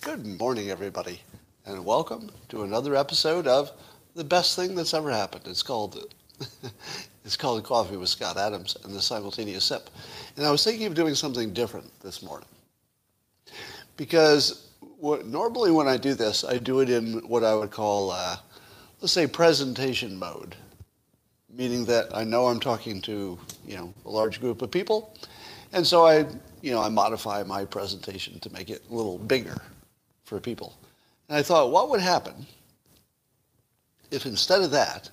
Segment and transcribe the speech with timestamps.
[0.00, 1.20] Good morning, everybody,
[1.66, 3.70] and welcome to another episode of
[4.16, 5.44] the best thing that's ever happened.
[5.46, 6.12] It's called
[7.24, 9.88] it's called Coffee with Scott Adams and the Simultaneous Sip.
[10.36, 12.48] And I was thinking of doing something different this morning
[13.96, 14.66] because
[14.98, 18.34] what, normally when I do this, I do it in what I would call, uh,
[19.00, 20.56] let's say, presentation mode,
[21.56, 25.16] meaning that I know I'm talking to you know a large group of people,
[25.72, 26.26] and so I
[26.64, 29.60] you know I modify my presentation to make it a little bigger
[30.24, 30.74] for people.
[31.28, 32.46] And I thought, what would happen
[34.10, 35.10] if instead of that,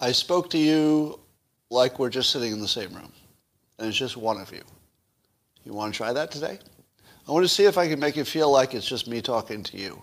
[0.00, 1.20] I spoke to you
[1.70, 3.12] like we're just sitting in the same room,
[3.78, 4.62] and it's just one of you.
[5.64, 6.58] You want to try that today?
[7.28, 9.62] I want to see if I can make it feel like it's just me talking
[9.64, 10.00] to you.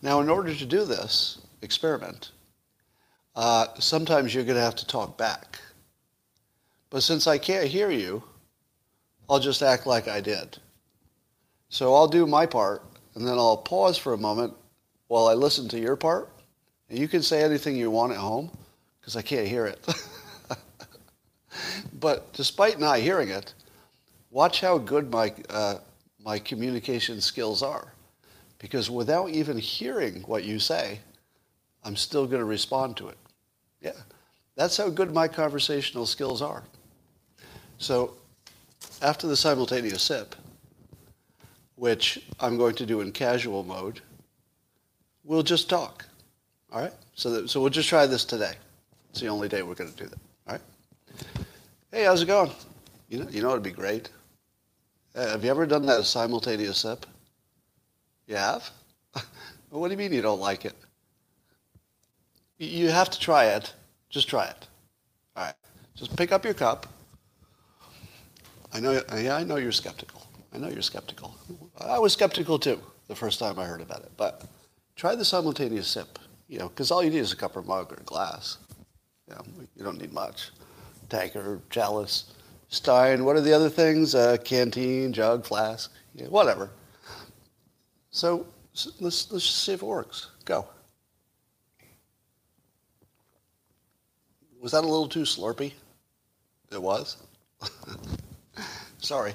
[0.00, 2.30] Now, in order to do this experiment,
[3.34, 5.58] uh, sometimes you're going to have to talk back.
[6.90, 8.22] But since I can't hear you,
[9.28, 10.58] I'll just act like I did.
[11.68, 12.82] So I'll do my part,
[13.14, 14.54] and then I'll pause for a moment
[15.08, 16.30] while I listen to your part.
[16.88, 18.50] And you can say anything you want at home,
[19.00, 19.84] because I can't hear it.
[22.00, 23.52] but despite not hearing it,
[24.30, 25.78] watch how good my, uh,
[26.24, 27.92] my communication skills are.
[28.58, 31.00] Because without even hearing what you say,
[31.84, 33.18] I'm still going to respond to it.
[33.80, 33.92] Yeah,
[34.56, 36.64] that's how good my conversational skills are.
[37.78, 38.14] So
[39.02, 40.34] after the simultaneous sip,
[41.76, 44.00] which I'm going to do in casual mode,
[45.24, 46.06] we'll just talk.
[46.72, 46.92] All right?
[47.14, 48.52] So, that, so we'll just try this today.
[49.10, 50.18] It's the only day we're going to do that.
[50.46, 50.60] All right?
[51.92, 52.50] Hey, how's it going?
[53.08, 54.10] You know, you know it'd be great.
[55.14, 57.06] Uh, have you ever done that simultaneous sip?
[58.26, 58.68] You have?
[59.70, 60.74] what do you mean you don't like it?
[62.58, 63.72] You have to try it.
[64.10, 64.66] Just try it.
[65.36, 65.54] All right.
[65.94, 66.86] Just pick up your cup.
[68.72, 70.26] I know, I know you're skeptical.
[70.52, 71.36] I know you're skeptical.
[71.78, 74.12] I was skeptical too the first time I heard about it.
[74.16, 74.44] But
[74.96, 77.92] try the simultaneous sip, you know, because all you need is a cup or mug
[77.92, 78.58] or glass.
[79.28, 79.42] You, know,
[79.76, 80.50] you don't need much.
[81.08, 82.32] Tanker, chalice,
[82.68, 83.24] stein.
[83.24, 84.14] What are the other things?
[84.14, 85.92] Uh, canteen, jug, flask,
[86.28, 86.70] whatever.
[88.10, 88.46] So
[89.00, 90.30] let's let's just see if it works.
[90.44, 90.66] Go.
[94.60, 95.72] Was that a little too slurpy?
[96.72, 97.18] It was.
[98.98, 99.34] Sorry.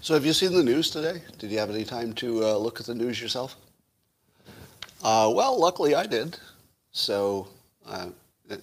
[0.00, 1.20] So have you seen the news today?
[1.38, 3.56] Did you have any time to uh, look at the news yourself?
[5.02, 6.38] Uh, well, luckily I did.
[6.92, 7.48] So,
[7.86, 8.08] uh,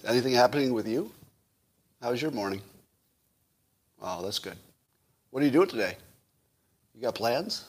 [0.06, 1.12] anything happening with you?
[2.02, 2.62] How was your morning?
[4.02, 4.56] Oh, that's good.
[5.30, 5.96] What are you doing today?
[6.94, 7.64] You got plans?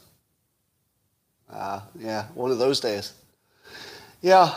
[1.50, 3.14] Uh, yeah, one of those days.
[4.22, 4.54] Yeah,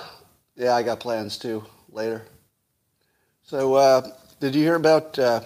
[0.56, 2.22] yeah, I got plans too later.
[3.42, 5.18] So, uh, did you hear about?
[5.18, 5.40] Uh,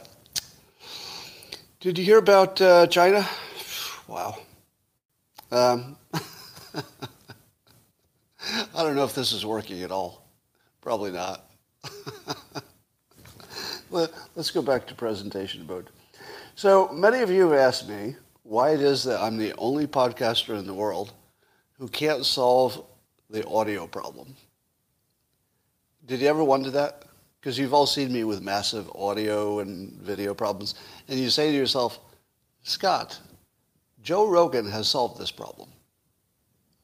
[1.85, 3.29] did you hear about uh, China?
[4.09, 4.39] Wow.
[5.51, 6.83] Um, I
[8.75, 10.27] don't know if this is working at all.
[10.81, 11.45] Probably not.
[13.91, 15.91] Let, us go back to presentation mode.
[16.55, 20.59] So many of you have asked me why it is that I'm the only podcaster
[20.59, 21.13] in the world
[21.79, 22.83] who can't solve
[23.29, 24.35] the audio problem.
[26.07, 27.03] Did you ever wonder that?
[27.45, 30.77] Because you've all seen me with massive audio and video problems,
[31.09, 31.99] and you say to yourself,
[32.63, 33.21] Scott,
[34.03, 35.69] Joe Rogan has solved this problem.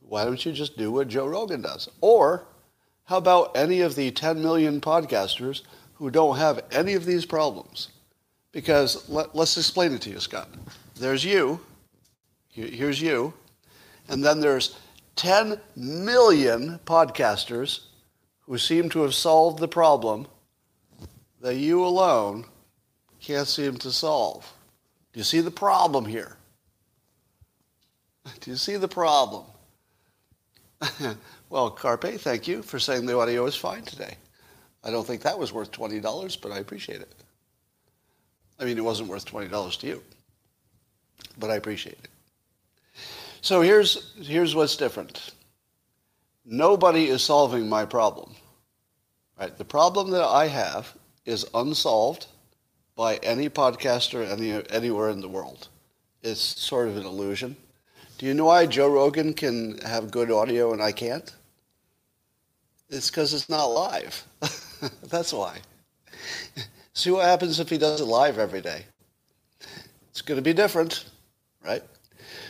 [0.00, 1.88] Why don't you just do what Joe Rogan does?
[2.02, 2.44] Or
[3.04, 5.62] how about any of the 10 million podcasters
[5.94, 7.88] who don't have any of these problems?
[8.52, 10.50] Because let, us explain it to you, Scott.
[10.94, 11.58] There's you.
[12.50, 13.32] Here's you.
[14.10, 14.78] And then there's
[15.16, 17.86] 10 million podcasters
[18.40, 20.26] who seem to have solved the problem
[21.40, 22.44] that you alone
[23.20, 24.50] can't seem to solve.
[25.12, 26.36] Do you see the problem here?
[28.40, 29.44] Do you see the problem?
[31.50, 34.16] well, Carpe, thank you for saying the audio is fine today.
[34.82, 37.12] I don't think that was worth $20, but I appreciate it.
[38.58, 40.02] I mean, it wasn't worth $20 to you,
[41.38, 42.08] but I appreciate it.
[43.42, 45.32] So here's, here's what's different.
[46.44, 48.34] Nobody is solving my problem.
[49.38, 49.56] Right?
[49.56, 50.94] The problem that I have
[51.30, 52.26] is unsolved
[52.96, 55.68] by any podcaster any, anywhere in the world.
[56.22, 57.56] It's sort of an illusion.
[58.18, 61.34] Do you know why Joe Rogan can have good audio and I can't?
[62.90, 64.24] It's because it's not live.
[65.08, 65.58] That's why.
[66.92, 68.84] See what happens if he does it live every day.
[70.10, 71.06] It's going to be different,
[71.64, 71.82] right?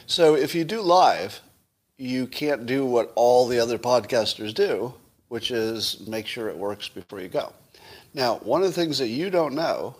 [0.06, 1.40] So if you do live,
[1.98, 4.94] you can't do what all the other podcasters do,
[5.28, 7.52] which is make sure it works before you go.
[8.12, 9.94] Now, one of the things that you don't know,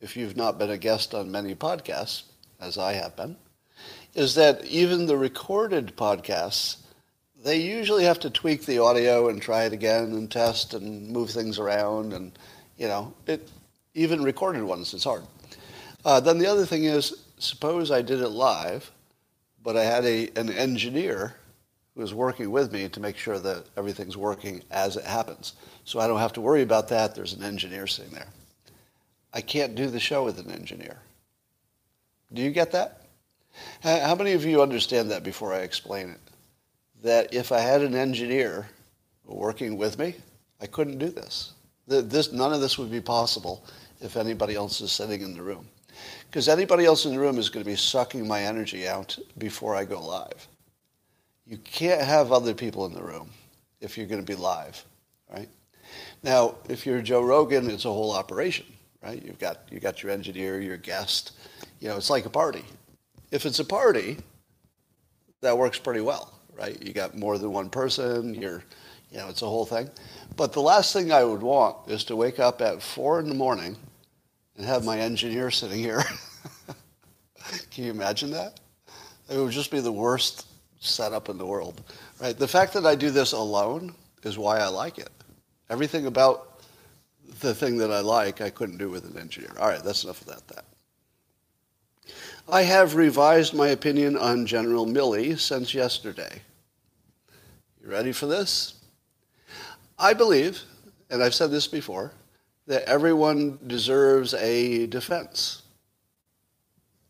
[0.00, 2.22] if you've not been a guest on many podcasts,
[2.60, 3.36] as I have been,
[4.14, 6.76] is that even the recorded podcasts,
[7.44, 11.30] they usually have to tweak the audio and try it again and test and move
[11.30, 12.38] things around and,
[12.78, 13.50] you know, it,
[13.94, 15.24] even recorded ones, it's hard.
[16.04, 18.90] Uh, then the other thing is, suppose I did it live,
[19.62, 21.34] but I had a, an engineer
[21.96, 25.54] who was working with me to make sure that everything's working as it happens.
[25.84, 27.14] So I don't have to worry about that.
[27.14, 28.28] There's an engineer sitting there.
[29.32, 30.98] I can't do the show with an engineer.
[32.32, 33.00] Do you get that?
[33.80, 36.20] How many of you understand that before I explain it?
[37.02, 38.68] That if I had an engineer
[39.24, 40.16] working with me,
[40.60, 41.54] I couldn't do this.
[41.86, 43.64] This, none of this would be possible
[44.02, 45.66] if anybody else is sitting in the room.
[46.28, 49.74] Because anybody else in the room is going to be sucking my energy out before
[49.74, 50.46] I go live.
[51.46, 53.30] You can't have other people in the room
[53.80, 54.84] if you're going to be live,
[55.32, 55.48] right?
[56.22, 58.66] Now, if you're Joe Rogan, it's a whole operation,
[59.02, 59.22] right?
[59.24, 61.32] You've got, you got your engineer, your guest.
[61.78, 62.64] You know, it's like a party.
[63.30, 64.16] If it's a party,
[65.40, 66.80] that works pretty well, right?
[66.84, 68.64] You got more than one person, you're,
[69.12, 69.88] you know, it's a whole thing.
[70.36, 73.34] But the last thing I would want is to wake up at four in the
[73.34, 73.76] morning
[74.56, 76.02] and have my engineer sitting here.
[77.70, 78.58] Can you imagine that?
[79.30, 80.46] It would just be the worst
[80.86, 81.82] setup in the world,
[82.20, 82.38] right?
[82.38, 85.10] The fact that I do this alone is why I like it.
[85.68, 86.62] Everything about
[87.40, 89.52] the thing that I like, I couldn't do with an engineer.
[89.58, 90.48] All right, that's enough of that.
[90.48, 90.64] That.
[92.48, 96.40] I have revised my opinion on General Milley since yesterday.
[97.82, 98.74] You ready for this?
[99.98, 100.60] I believe,
[101.10, 102.12] and I've said this before,
[102.66, 105.62] that everyone deserves a defense.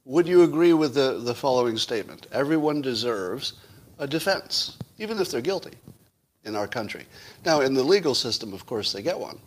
[0.05, 2.29] Would you agree with the, the following statement?
[2.31, 3.55] Everyone deserves
[3.99, 5.73] a defense, even if they're guilty
[6.45, 7.05] in our country.
[7.45, 9.39] Now, in the legal system, of course, they get one.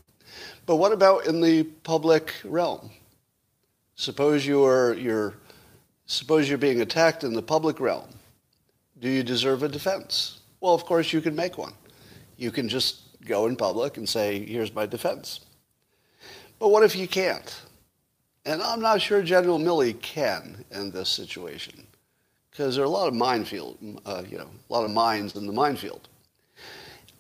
[0.66, 2.92] But what about in the public realm?
[3.96, 5.34] Suppose you're, you're,
[6.06, 8.10] suppose you're being attacked in the public realm.
[9.00, 10.40] Do you deserve a defense?
[10.60, 11.74] Well, of course, you can make one.
[12.38, 15.42] You can just go in public and say, here's my defense.
[16.60, 17.62] But what if you can't?
[18.46, 21.86] And I'm not sure General Milley can in this situation
[22.60, 25.48] because there are a lot of minefield, uh, you know, a lot of mines in
[25.48, 26.10] the minefield.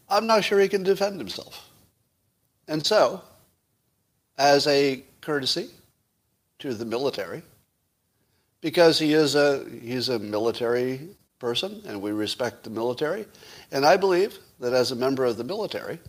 [0.09, 1.69] I'm not sure he can defend himself.
[2.67, 3.21] And so,
[4.37, 5.69] as a courtesy
[6.59, 7.41] to the military,
[8.59, 11.07] because he is a, he's a military
[11.39, 13.25] person and we respect the military,
[13.71, 15.99] and I believe that as a member of the military,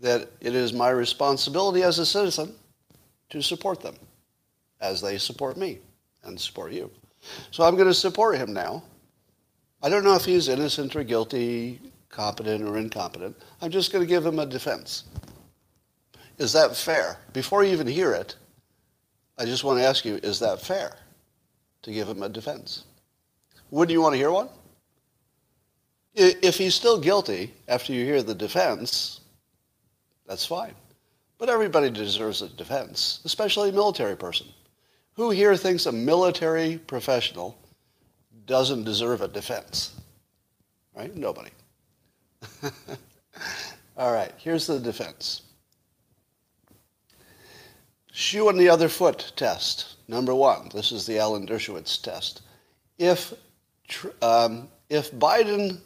[0.00, 2.54] that it is my responsibility as a citizen
[3.28, 3.96] to support them
[4.80, 5.80] as they support me
[6.24, 6.90] and support you.
[7.50, 8.82] So I'm going to support him now.
[9.82, 13.36] I don't know if he's innocent or guilty, competent or incompetent.
[13.60, 15.04] I'm just going to give him a defense.
[16.38, 17.18] Is that fair?
[17.32, 18.36] Before you even hear it,
[19.38, 20.96] I just want to ask you, is that fair
[21.82, 22.84] to give him a defense?
[23.70, 24.48] Wouldn't you want to hear one?
[26.14, 29.20] If he's still guilty after you hear the defense,
[30.26, 30.74] that's fine.
[31.38, 34.46] But everybody deserves a defense, especially a military person.
[35.16, 37.58] Who here thinks a military professional
[38.44, 39.94] doesn't deserve a defense?
[40.94, 41.14] Right?
[41.16, 41.50] Nobody.
[43.96, 45.42] All right, here's the defense.
[48.12, 49.96] Shoe on the other foot test.
[50.06, 52.42] Number one, this is the Alan Dershowitz test.
[52.98, 53.32] If,
[54.20, 55.78] um, if Biden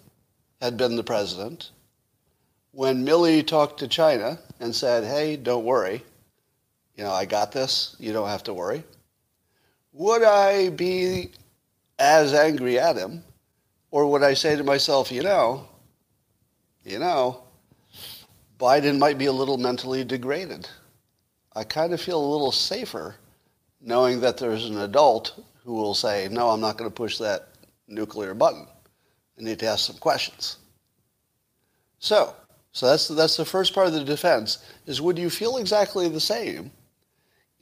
[0.61, 1.71] had been the president,
[2.73, 6.03] when Milley talked to China and said, hey, don't worry,
[6.97, 8.85] you know, I got this, you don't have to worry,
[9.93, 11.31] would I be
[11.99, 13.25] as angry at him?
[13.91, 15.69] Or would I say to myself, you know,
[16.85, 17.43] you know,
[18.59, 20.69] Biden might be a little mentally degraded.
[21.55, 23.17] I kind of feel a little safer
[23.81, 27.49] knowing that there's an adult who will say, no, I'm not going to push that
[27.89, 28.67] nuclear button.
[29.39, 30.59] I need to ask some questions.
[31.99, 32.35] So,
[32.73, 36.21] so that's, that's the first part of the defense, is would you feel exactly the
[36.21, 36.71] same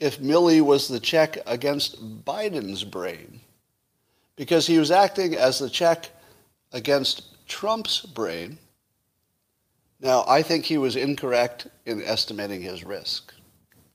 [0.00, 3.40] if Milley was the check against Biden's brain?
[4.36, 6.10] Because he was acting as the check
[6.72, 8.58] against Trump's brain.
[10.00, 13.34] Now, I think he was incorrect in estimating his risk.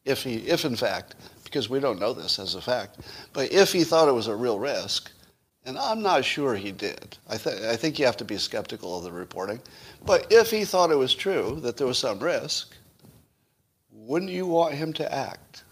[0.04, 3.00] If, he, if in fact, because we don't know this as a fact,
[3.32, 5.12] but if he thought it was a real risk,
[5.66, 7.18] and I'm not sure he did.
[7.30, 9.62] I, th- I think you have to be skeptical of the reporting.
[10.06, 12.76] But if he thought it was true, that there was some risk,
[13.92, 15.64] wouldn't you want him to act?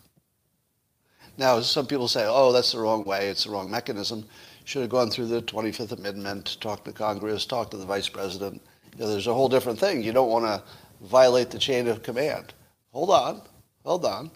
[1.41, 4.25] Now, some people say, oh, that's the wrong way, it's the wrong mechanism.
[4.63, 8.61] Should have gone through the 25th Amendment, talked to Congress, talked to the Vice President.
[8.93, 10.03] You know, there's a whole different thing.
[10.03, 10.61] You don't want to
[11.01, 12.53] violate the chain of command.
[12.91, 13.41] Hold on,
[13.83, 14.29] hold on.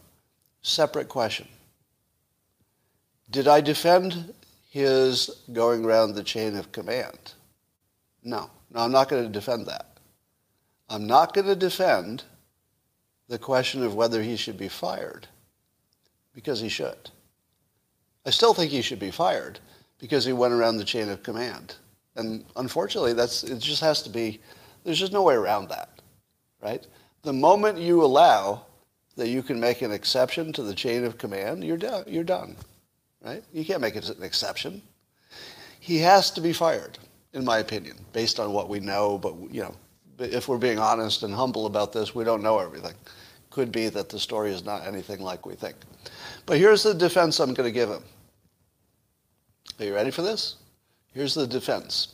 [0.63, 1.47] separate question.
[3.29, 4.33] Did I defend
[4.71, 7.33] his going around the chain of command?
[8.23, 8.49] No.
[8.71, 9.99] No, I'm not going to defend that.
[10.89, 12.23] I'm not going to defend
[13.27, 15.27] the question of whether he should be fired
[16.35, 17.09] because he should.
[18.25, 19.59] I still think he should be fired
[19.99, 21.75] because he went around the chain of command.
[22.15, 24.39] And unfortunately, that's, it just has to be,
[24.83, 25.89] there's just no way around that,
[26.61, 26.85] right?
[27.23, 28.65] The moment you allow
[29.15, 32.03] that you can make an exception to the chain of command, you're done.
[32.07, 32.55] You're done,
[33.23, 33.43] right?
[33.53, 34.81] You can't make it an exception.
[35.79, 36.97] He has to be fired,
[37.33, 39.17] in my opinion, based on what we know.
[39.17, 39.75] But you know,
[40.19, 42.93] if we're being honest and humble about this, we don't know everything.
[43.49, 45.75] Could be that the story is not anything like we think.
[46.45, 48.03] But here's the defense I'm going to give him.
[49.79, 50.55] Are you ready for this?
[51.13, 52.13] Here's the defense.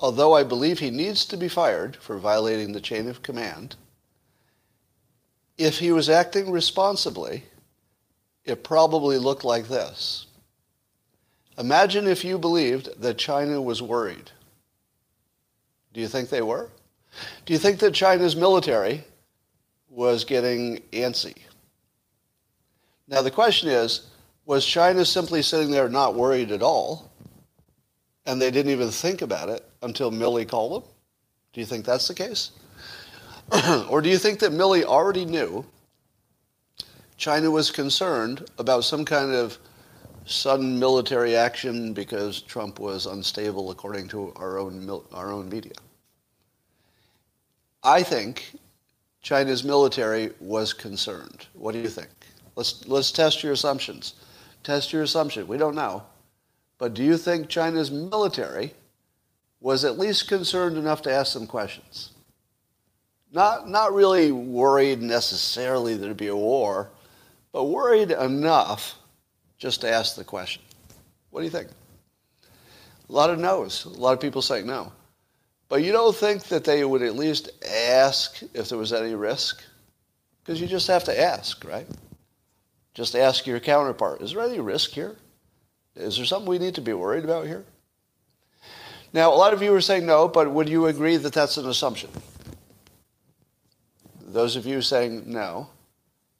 [0.00, 3.76] Although I believe he needs to be fired for violating the chain of command,
[5.58, 7.44] if he was acting responsibly,
[8.44, 10.26] it probably looked like this.
[11.58, 14.30] Imagine if you believed that China was worried.
[15.92, 16.70] Do you think they were?
[17.44, 19.04] Do you think that China's military
[19.90, 21.36] was getting antsy?
[23.12, 24.06] Now the question is,
[24.46, 27.10] was China simply sitting there not worried at all,
[28.24, 30.90] and they didn't even think about it until Milley called them?
[31.52, 32.52] Do you think that's the case?
[33.90, 35.62] or do you think that Milley already knew
[37.18, 39.58] China was concerned about some kind of
[40.24, 45.74] sudden military action because Trump was unstable, according to our own, our own media?
[47.84, 48.54] I think
[49.20, 51.46] China's military was concerned.
[51.52, 52.08] What do you think?
[52.54, 54.14] Let's, let's test your assumptions.
[54.62, 55.48] Test your assumption.
[55.48, 56.04] We don't know.
[56.78, 58.74] But do you think China's military
[59.60, 62.10] was at least concerned enough to ask some questions?
[63.32, 66.90] Not, not really worried necessarily there'd be a war,
[67.52, 68.96] but worried enough
[69.58, 70.62] just to ask the question.
[71.30, 71.68] What do you think?
[73.08, 73.84] A lot of no's.
[73.84, 74.92] A lot of people saying no.
[75.68, 79.62] But you don't think that they would at least ask if there was any risk?
[80.44, 81.86] Because you just have to ask, right?
[82.94, 85.16] Just ask your counterpart, is there any risk here?
[85.96, 87.64] Is there something we need to be worried about here?
[89.12, 91.66] Now, a lot of you are saying no, but would you agree that that's an
[91.66, 92.10] assumption?
[94.26, 95.68] Those of you saying no,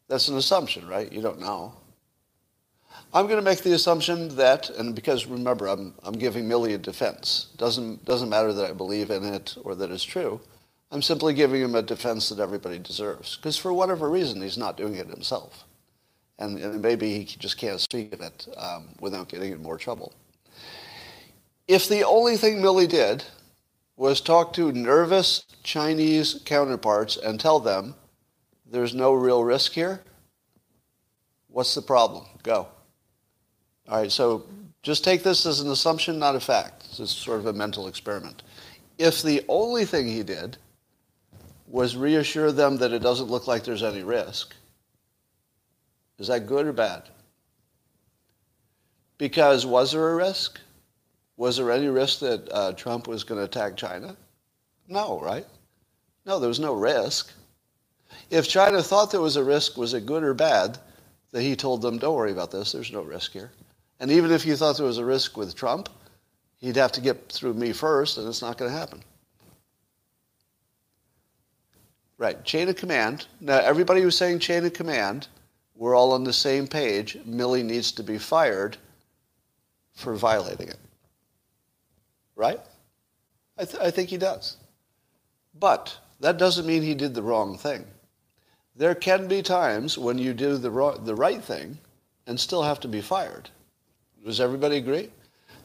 [0.09, 1.11] that's an assumption, right?
[1.13, 1.75] You don't know.
[3.15, 6.79] I'm going to make the assumption that, and because remember, I'm, I'm giving Milley a
[6.79, 7.49] defense.
[7.59, 10.41] Doesn't, doesn't matter that I believe in it or that it's true.
[10.91, 13.37] I'm simply giving him a defense that everybody deserves.
[13.37, 15.65] Because for whatever reason, he's not doing it himself.
[16.43, 20.13] And, and maybe he just can't speak of it um, without getting in more trouble.
[21.69, 23.23] If the only thing Milley did
[23.97, 27.95] was talk to nervous Chinese counterparts and tell them
[28.69, 30.03] there's no real risk here,
[31.47, 32.27] what's the problem?
[32.43, 32.67] Go.
[33.89, 34.45] All right, so
[34.83, 36.89] just take this as an assumption, not a fact.
[36.89, 38.43] This is sort of a mental experiment.
[38.99, 40.57] If the only thing he did
[41.69, 44.57] was reassure them that it doesn't look like there's any risk,
[46.23, 47.03] is that good or bad?
[49.19, 50.61] Because was there a risk?
[51.37, 54.17] Was there any risk that uh, Trump was going to attack China?
[54.87, 55.47] No, right?
[56.25, 57.33] No, there was no risk.
[58.31, 60.79] If China thought there was a risk, was it good or bad
[61.33, 63.51] that he told them, don't worry about this, there's no risk here?
[63.99, 65.89] And even if you thought there was a risk with Trump,
[66.59, 69.03] he'd have to get through me first, and it's not going to happen.
[72.17, 73.27] Right, chain of command.
[73.41, 75.27] Now, everybody who's saying chain of command,
[75.83, 77.19] we're all on the same page.
[77.29, 78.77] Milley needs to be fired
[79.97, 80.79] for violating it.
[82.37, 82.61] Right?
[83.59, 84.59] I, th- I think he does.
[85.59, 87.85] But that doesn't mean he did the wrong thing.
[88.77, 91.79] There can be times when you do the, ro- the right thing
[92.29, 93.51] and still have to be fired.
[94.25, 95.11] Does everybody agree?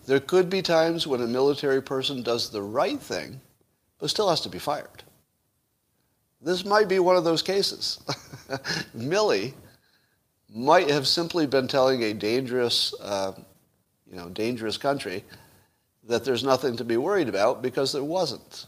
[0.07, 3.39] There could be times when a military person does the right thing
[3.99, 5.03] but still has to be fired.
[6.41, 7.99] This might be one of those cases.
[8.97, 9.53] Milley
[10.57, 13.33] might have simply been telling a dangerous, uh,
[14.09, 15.23] you know, dangerous country
[16.07, 18.65] that there's nothing to be worried about because there wasn't.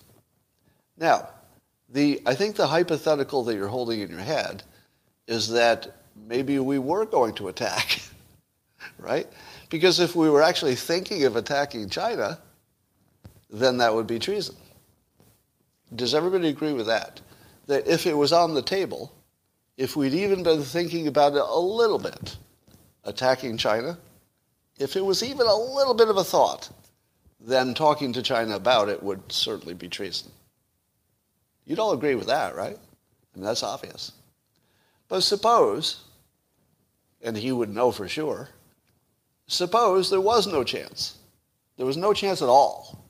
[0.98, 1.29] Now,
[1.89, 4.63] the, I think the hypothetical that you're holding in your head
[5.27, 5.96] is that
[6.27, 8.01] maybe we were going to attack,
[9.00, 9.27] right?
[9.69, 12.39] Because if we were actually thinking of attacking China,
[13.50, 14.55] then that would be treason.
[15.96, 17.22] Does everybody agree with that?
[17.65, 19.12] That if it was on the table,
[19.79, 22.36] if we'd even been thinking about it a little bit,
[23.05, 23.98] attacking China,
[24.77, 26.69] if it was even a little bit of a thought,
[27.39, 30.29] then talking to China about it would certainly be treason.
[31.65, 32.75] You'd all agree with that, right?
[32.75, 34.12] I mean, that's obvious.
[35.07, 36.03] But suppose
[37.21, 38.50] and he would know for sure.
[39.48, 41.17] Suppose there was no chance.
[41.77, 43.05] There was no chance at all.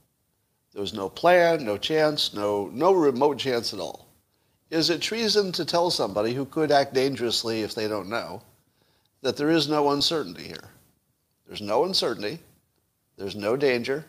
[0.73, 4.08] There was no plan, no chance, no, no remote chance at all.
[4.69, 8.41] Is it treason to tell somebody who could act dangerously if they don't know
[9.21, 10.69] that there is no uncertainty here?
[11.47, 12.39] There's no uncertainty.
[13.17, 14.05] There's no danger.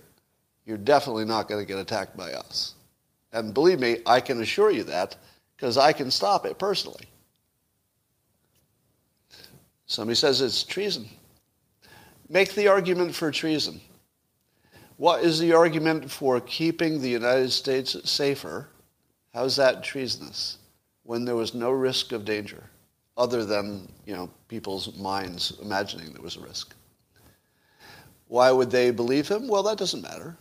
[0.67, 2.75] You're definitely not going to get attacked by us.
[3.33, 5.17] And believe me, I can assure you that
[5.57, 7.07] because I can stop it personally.
[9.87, 11.09] Somebody says it's treason.
[12.29, 13.81] Make the argument for treason.
[14.99, 18.69] What is the argument for keeping the United States safer?
[19.33, 20.59] How's that treasonous
[21.05, 22.63] when there was no risk of danger
[23.17, 26.75] other than, you know, people's minds imagining there was a risk?
[28.29, 29.49] Why would they believe him?
[29.49, 30.37] Well, that doesn't matter.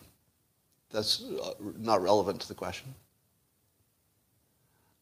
[0.91, 2.93] That's uh, not relevant to the question.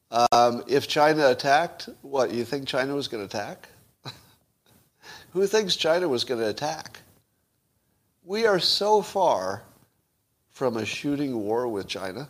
[0.10, 3.67] Um, if China attacked, what, you think China was going to attack?
[5.32, 7.01] Who thinks China was going to attack?
[8.24, 9.63] We are so far
[10.50, 12.29] from a shooting war with China.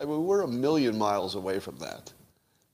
[0.00, 2.12] I mean, we're a million miles away from that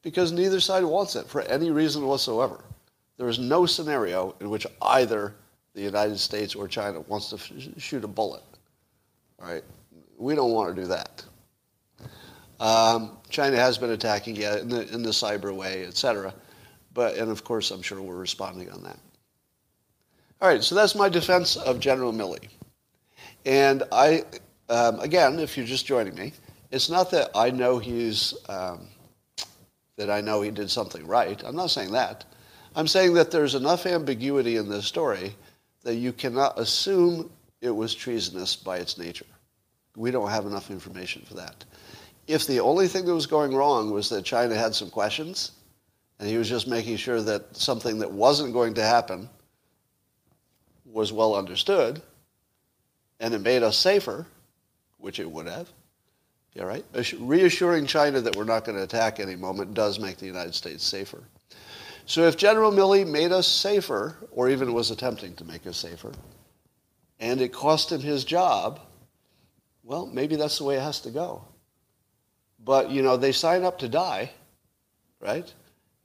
[0.02, 2.62] because neither side wants it for any reason whatsoever.
[3.16, 5.34] There is no scenario in which either
[5.74, 7.38] the United States or China wants to
[7.78, 8.42] shoot a bullet.
[9.40, 9.64] All right?
[10.18, 11.24] We don't want to do that.
[12.60, 16.32] Um, China has been attacking, yeah, in the, in the cyber way, et cetera.
[16.94, 18.98] But, and of course, I'm sure we're responding on that.
[20.40, 22.48] All right, so that's my defense of General Milley.
[23.44, 24.24] And I,
[24.68, 26.32] um, again, if you're just joining me,
[26.76, 28.86] it's not that I know he's, um,
[29.96, 31.42] that I know he did something right.
[31.42, 32.26] I'm not saying that.
[32.74, 35.34] I'm saying that there's enough ambiguity in this story
[35.84, 37.30] that you cannot assume
[37.62, 39.24] it was treasonous by its nature.
[39.96, 41.64] We don't have enough information for that.
[42.26, 45.52] If the only thing that was going wrong was that China had some questions,
[46.18, 49.30] and he was just making sure that something that wasn't going to happen
[50.84, 52.02] was well understood,
[53.20, 54.26] and it made us safer,
[54.98, 55.70] which it would have,
[56.56, 56.84] yeah, right?
[57.18, 60.82] Reassuring China that we're not going to attack any moment does make the United States
[60.82, 61.22] safer.
[62.06, 66.12] So if General Milley made us safer, or even was attempting to make us safer,
[67.20, 68.80] and it cost him his job,
[69.84, 71.44] well, maybe that's the way it has to go.
[72.64, 74.30] But, you know, they sign up to die,
[75.20, 75.52] right?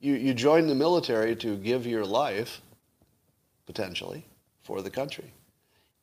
[0.02, 2.60] You, you join the military to give your life,
[3.66, 4.26] potentially,
[4.64, 5.32] for the country.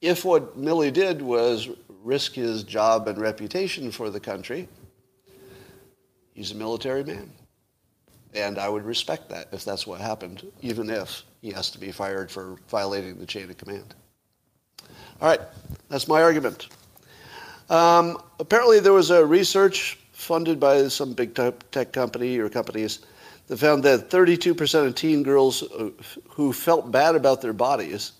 [0.00, 1.68] If what Milley did was
[2.08, 4.66] risk his job and reputation for the country,
[6.32, 7.30] he's a military man.
[8.34, 11.92] And I would respect that if that's what happened, even if he has to be
[11.92, 13.94] fired for violating the chain of command.
[15.20, 15.40] All right,
[15.90, 16.68] that's my argument.
[17.68, 21.34] Um, apparently, there was a research funded by some big
[21.70, 23.00] tech company or companies
[23.48, 25.90] that found that 32% of teen girls uh,
[26.30, 28.12] who felt bad about their bodies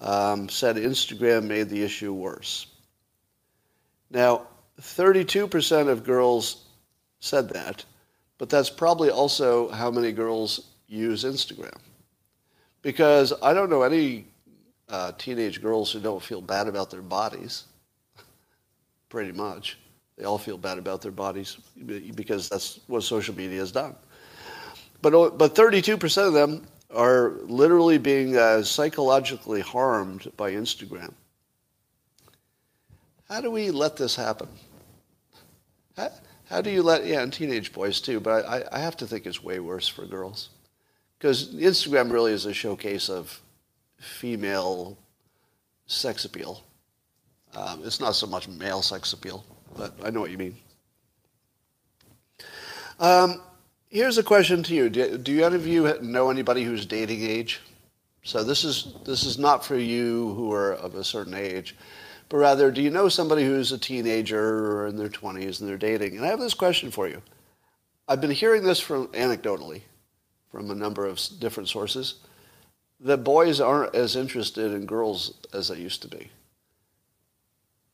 [0.00, 2.66] um, said Instagram made the issue worse.
[4.10, 4.46] Now,
[4.80, 6.64] 32% of girls
[7.20, 7.84] said that,
[8.38, 11.76] but that's probably also how many girls use Instagram.
[12.82, 14.26] Because I don't know any
[14.88, 17.64] uh, teenage girls who don't feel bad about their bodies,
[19.08, 19.78] pretty much.
[20.16, 21.56] They all feel bad about their bodies
[22.14, 23.94] because that's what social media has done.
[25.02, 31.14] But, but 32% of them are literally being uh, psychologically harmed by Instagram.
[33.30, 34.48] How do we let this happen?
[35.96, 36.10] How,
[36.48, 39.24] how do you let, yeah, and teenage boys too, but I, I have to think
[39.24, 40.50] it's way worse for girls.
[41.18, 43.40] Because Instagram really is a showcase of
[43.98, 44.98] female
[45.86, 46.64] sex appeal.
[47.54, 49.44] Um, it's not so much male sex appeal,
[49.76, 50.56] but I know what you mean.
[52.98, 53.40] Um,
[53.90, 54.88] Here's a question to you.
[54.88, 57.60] Do, do any of you know anybody who's dating age?
[58.22, 61.74] So this is this is not for you who are of a certain age,
[62.30, 65.76] but rather, do you know somebody who's a teenager or in their 20s and they're
[65.76, 66.16] dating?
[66.16, 67.20] And I have this question for you.
[68.06, 69.82] I've been hearing this from anecdotally
[70.52, 72.14] from a number of different sources
[73.00, 76.30] that boys aren't as interested in girls as they used to be.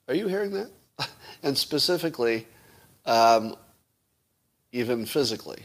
[0.07, 0.71] Are you hearing that?
[1.43, 2.47] and specifically,
[3.07, 3.57] um,
[4.71, 5.63] even physically.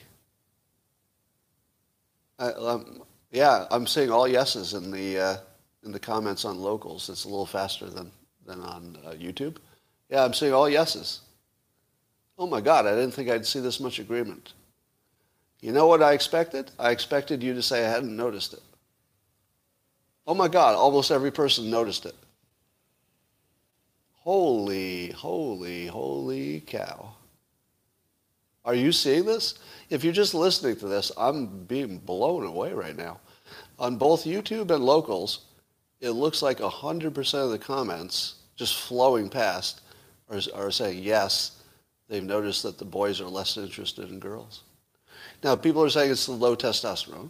[2.39, 5.37] Um, yeah, I'm seeing all yeses in the uh,
[5.83, 7.09] in the comments on locals.
[7.09, 8.11] It's a little faster than
[8.45, 9.57] than on uh, YouTube.
[10.09, 11.21] Yeah, I'm seeing all yeses.
[12.37, 14.53] Oh my God, I didn't think I'd see this much agreement.
[15.61, 16.71] You know what I expected?
[16.79, 18.63] I expected you to say I hadn't noticed it.
[20.25, 22.15] Oh my God, almost every person noticed it.
[24.21, 27.13] Holy, holy, holy cow.
[28.63, 29.55] Are you seeing this?
[29.89, 33.19] If you're just listening to this, I'm being blown away right now.
[33.79, 35.45] On both YouTube and locals,
[36.01, 39.81] it looks like 100% of the comments just flowing past
[40.29, 41.61] are, are saying yes,
[42.09, 44.63] they've noticed that the boys are less interested in girls.
[45.43, 47.29] Now, people are saying it's the low testosterone.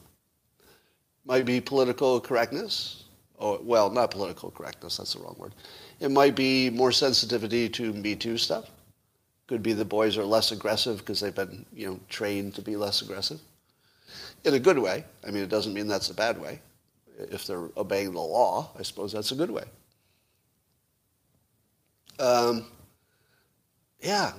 [1.26, 3.04] Might be political correctness.
[3.40, 5.54] Oh, well, not political correctness, that's the wrong word.
[6.00, 8.70] It might be more sensitivity to Me Too stuff.
[9.48, 12.76] Could be the boys are less aggressive because they've been, you know, trained to be
[12.76, 13.40] less aggressive.
[14.46, 15.04] In a good way.
[15.28, 16.62] I mean, it doesn't mean that's a bad way.
[17.30, 19.64] If they're obeying the law, I suppose that's a good way.
[22.20, 22.66] Um,
[24.00, 24.34] yeah.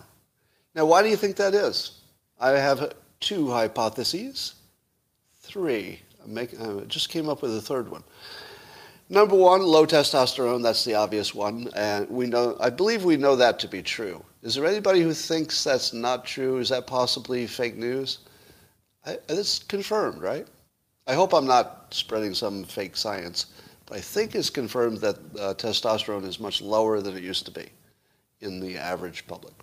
[0.75, 2.01] Now, why do you think that is?
[2.41, 4.55] I have two hypotheses.
[5.41, 6.01] Three.
[6.25, 6.47] I
[6.87, 8.05] just came up with a third one.
[9.09, 10.63] Number one, low testosterone.
[10.63, 12.57] That's the obvious one, and we know.
[12.61, 14.25] I believe we know that to be true.
[14.43, 16.59] Is there anybody who thinks that's not true?
[16.59, 18.21] Is that possibly fake news?
[19.05, 20.47] I, it's confirmed, right?
[21.07, 23.47] I hope I'm not spreading some fake science,
[23.87, 27.51] but I think it's confirmed that uh, testosterone is much lower than it used to
[27.51, 27.69] be
[28.41, 29.55] in the average public.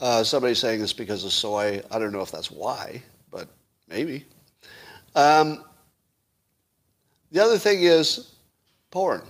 [0.00, 1.82] Uh, somebody's saying it's because of soy.
[1.90, 3.48] I don't know if that's why, but
[3.86, 4.24] maybe.
[5.14, 5.64] Um,
[7.32, 8.32] the other thing is
[8.90, 9.22] porn.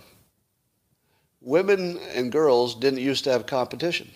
[1.41, 4.09] Women and girls didn't used to have competition.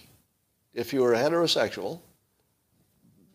[0.74, 2.00] If you were heterosexual,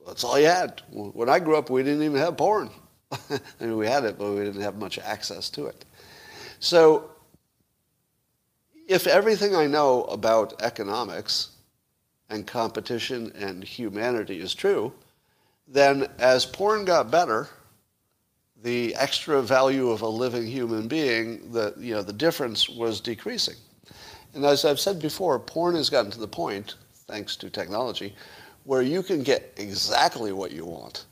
[0.08, 0.82] that's all you had.
[0.92, 2.70] When I grew up, we didn't even have porn.
[3.30, 5.86] I mean, we had it, but we didn't have much access to it.
[6.60, 7.12] So,
[8.88, 11.50] if everything I know about economics
[12.30, 14.94] and competition and humanity is true,
[15.68, 17.48] then as porn got better,
[18.62, 23.56] the extra value of a living human being, the, you know, the difference was decreasing.
[24.34, 26.76] And as I've said before, porn has gotten to the point,
[27.08, 28.16] thanks to technology,
[28.66, 31.06] where you can get exactly what you want.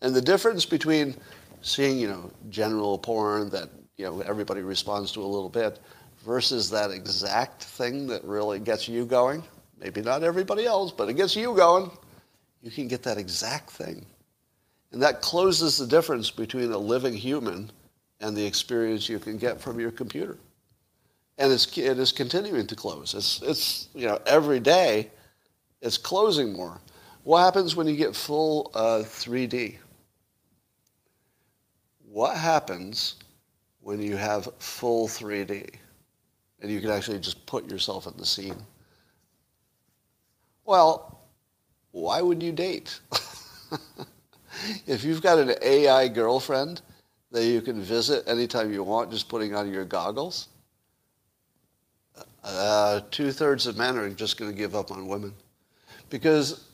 [0.00, 1.16] And the difference between
[1.62, 5.80] seeing, you know, general porn that, you know, everybody responds to a little bit
[6.24, 9.42] versus that exact thing that really gets you going,
[9.80, 11.90] maybe not everybody else, but it gets you going,
[12.62, 14.04] you can get that exact thing.
[14.92, 17.70] And that closes the difference between a living human
[18.20, 20.38] and the experience you can get from your computer.
[21.36, 23.14] And it's, it is continuing to close.
[23.14, 25.10] It's, it's, you know, every day
[25.80, 26.80] it's closing more.
[27.22, 29.76] What happens when you get full uh, 3D?
[32.18, 33.14] What happens
[33.80, 35.72] when you have full 3D
[36.60, 38.56] and you can actually just put yourself in the scene?
[40.64, 41.20] Well,
[41.92, 42.98] why would you date?
[44.88, 46.82] if you've got an AI girlfriend
[47.30, 50.48] that you can visit anytime you want, just putting on your goggles,
[52.42, 55.32] uh, two thirds of men are just going to give up on women.
[56.10, 56.64] Because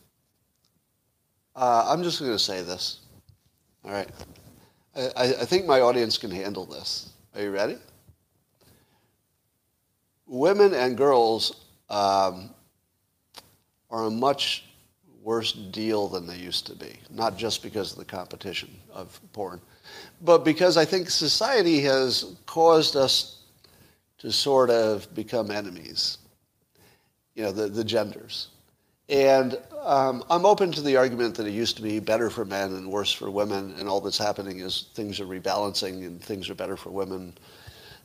[1.54, 3.00] uh, I'm just going to say this.
[3.85, 4.09] All right.
[4.96, 7.11] I, I think my audience can handle this.
[7.35, 7.76] Are you ready?
[10.26, 12.50] Women and girls um,
[13.90, 14.64] are a much
[15.22, 19.61] worse deal than they used to be, not just because of the competition of porn,
[20.22, 23.42] but because I think society has caused us
[24.18, 26.18] to sort of become enemies,
[27.35, 28.48] you know, the, the genders.
[29.08, 32.72] And um, I'm open to the argument that it used to be better for men
[32.72, 36.54] and worse for women, and all that's happening is things are rebalancing and things are
[36.54, 37.36] better for women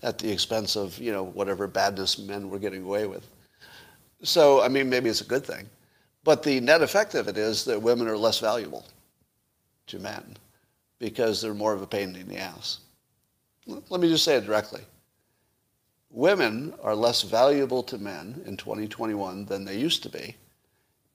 [0.04, 3.28] at the expense of, you know, whatever badness men were getting away with.
[4.24, 5.70] So, I mean, maybe it's a good thing.
[6.26, 8.86] But the net effect of it is that women are less valuable
[9.88, 10.36] to men
[11.00, 12.80] because they're more of a pain in the ass.
[13.66, 14.82] Let me just say it directly.
[16.10, 20.36] Women are less valuable to men in 2021 than they used to be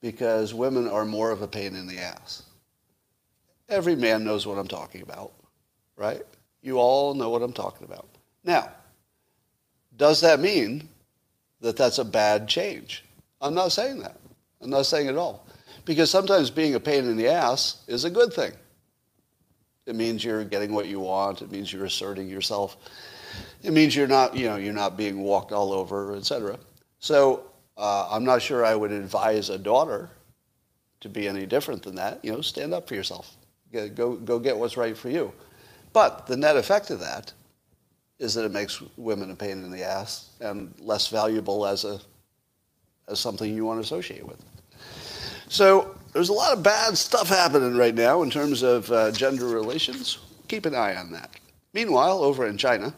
[0.05, 2.43] because women are more of a pain in the ass.
[3.71, 5.33] Every man knows what I'm talking about,
[5.97, 6.21] right?
[6.61, 8.07] You all know what I'm talking about.
[8.45, 8.71] Now,
[9.97, 10.91] does that mean
[11.63, 13.03] that that's a bad change?
[13.41, 14.21] I'm not saying that.
[14.61, 15.47] I'm not saying at all.
[15.87, 18.53] Because sometimes being a pain in the ass is a good thing.
[19.87, 21.41] It means you're getting what you want.
[21.41, 22.77] It means you're asserting yourself.
[23.63, 26.59] It means you're not, you know, you're not being walked all over, etc.
[26.99, 30.11] So uh, I'm not sure I would advise a daughter
[31.01, 32.25] to be any different than that.
[32.25, 33.37] You know, stand up for yourself.
[33.73, 35.33] Go, go get what's right for you.
[35.93, 37.33] But the net effect of that
[38.19, 42.01] is that it makes women a pain in the ass and less valuable as a
[43.09, 44.43] as something you want to associate with.
[45.49, 49.47] So there's a lot of bad stuff happening right now in terms of uh, gender
[49.47, 50.19] relations.
[50.49, 51.31] Keep an eye on that.
[51.75, 52.95] Meanwhile, over in China,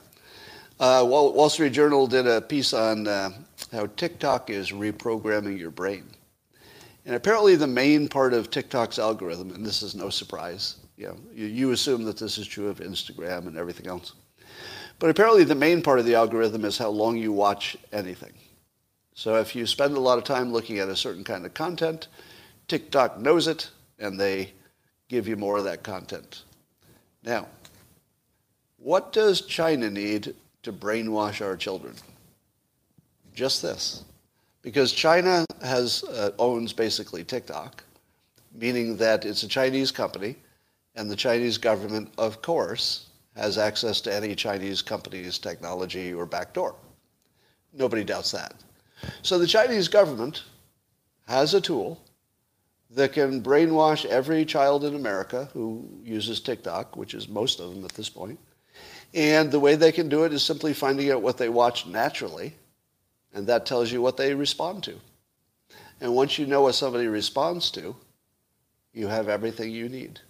[0.79, 3.31] uh, Wall, Wall, Street Journal did a piece on uh,
[3.73, 6.05] how TikTok is reprogramming your brain.
[7.05, 11.17] And apparently the main part of TikTok's algorithm, and this is no surprise, You know,
[11.33, 14.15] you, you assume that this is true of Instagram and everything else.
[14.99, 18.33] But apparently the main part of the algorithm is how long you watch anything.
[19.15, 22.09] So if you spend a lot of time looking at a certain kind of content,
[22.69, 24.53] TikTok knows it and they
[25.09, 26.43] give you more of that content.
[27.23, 27.47] Now,
[28.79, 31.95] what does China need to brainwash our children?
[33.37, 34.03] Just this.
[34.63, 37.85] Because China has uh, owns basically TikTok,
[38.55, 40.37] meaning that it's a Chinese company,
[40.95, 46.75] and the Chinese government, of course, has access to any Chinese company's technology or backdoor.
[47.75, 48.55] Nobody doubts that.
[49.21, 50.43] So the Chinese government
[51.29, 52.01] has a tool
[52.91, 57.85] that can brainwash every child in America who uses TikTok, which is most of them
[57.85, 58.39] at this point.
[59.13, 62.55] And the way they can do it is simply finding out what they watch naturally,
[63.37, 64.99] and that tells you what they respond to.
[66.01, 67.95] And once you know what somebody responds to,
[68.95, 70.21] you have everything you need.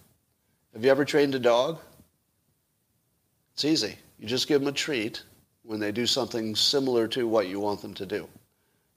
[0.75, 1.79] Have you ever trained a dog?
[3.55, 3.95] It's easy.
[4.19, 5.23] You just give them a treat
[5.63, 8.29] when they do something similar to what you want them to do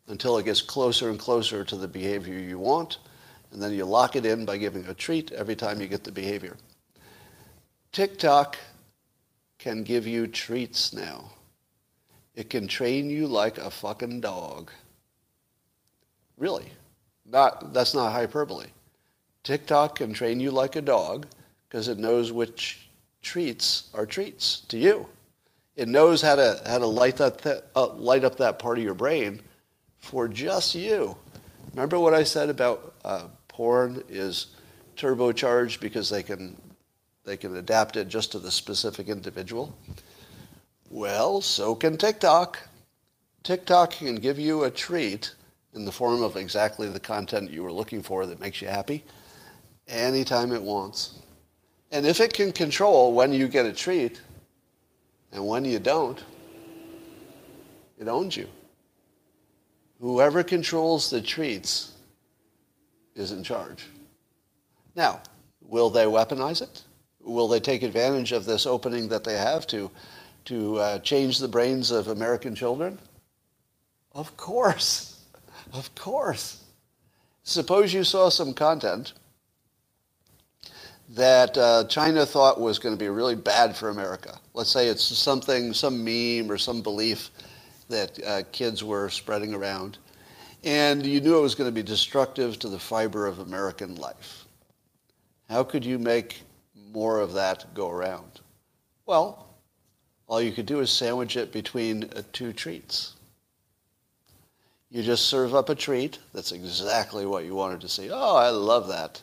[0.07, 2.97] until it gets closer and closer to the behavior you want.
[3.51, 6.11] And then you lock it in by giving a treat every time you get the
[6.11, 6.57] behavior.
[7.91, 8.57] TikTok
[9.59, 11.29] can give you treats now.
[12.39, 14.71] It can train you like a fucking dog.
[16.37, 16.71] Really.
[17.25, 18.67] Not, that's not hyperbole.
[19.43, 21.27] TikTok can train you like a dog
[21.67, 22.87] because it knows which
[23.21, 25.09] treats are treats to you.
[25.75, 28.93] It knows how to how to light that uh, light up that part of your
[28.93, 29.41] brain
[29.97, 31.17] for just you.
[31.73, 34.47] Remember what I said about uh, porn is
[34.95, 36.55] turbocharged because they can
[37.25, 39.75] they can adapt it just to the specific individual.
[40.91, 42.57] Well, so can TikTok.
[43.43, 45.35] TikTok can give you a treat
[45.75, 49.03] in the form of exactly the content you were looking for that makes you happy
[49.87, 51.19] anytime it wants.
[51.91, 54.19] And if it can control when you get a treat
[55.31, 56.23] and when you don't,
[57.99, 58.47] it owns you.
[59.99, 61.91] Whoever controls the treats
[63.13, 63.85] is in charge.
[64.95, 65.21] Now,
[65.61, 66.83] will they weaponize it?
[67.19, 69.91] Will they take advantage of this opening that they have to,
[70.49, 72.97] to uh, change the brains of American children?
[74.13, 75.15] Of course.
[75.71, 76.63] Of course.
[77.43, 79.13] Suppose you saw some content
[81.09, 84.39] that uh, China thought was going to be really bad for America.
[84.55, 87.29] Let's say it's something, some meme or some belief
[87.87, 89.99] that uh, kids were spreading around,
[90.63, 94.45] and you knew it was going to be destructive to the fiber of American life.
[95.51, 96.41] How could you make
[96.91, 98.39] more of that go around?
[99.05, 99.48] Well,
[100.29, 103.15] all you could do is sandwich it between uh, two treats.
[104.91, 108.09] You just serve up a treat that's exactly what you wanted to see.
[108.11, 109.21] Oh, I love that.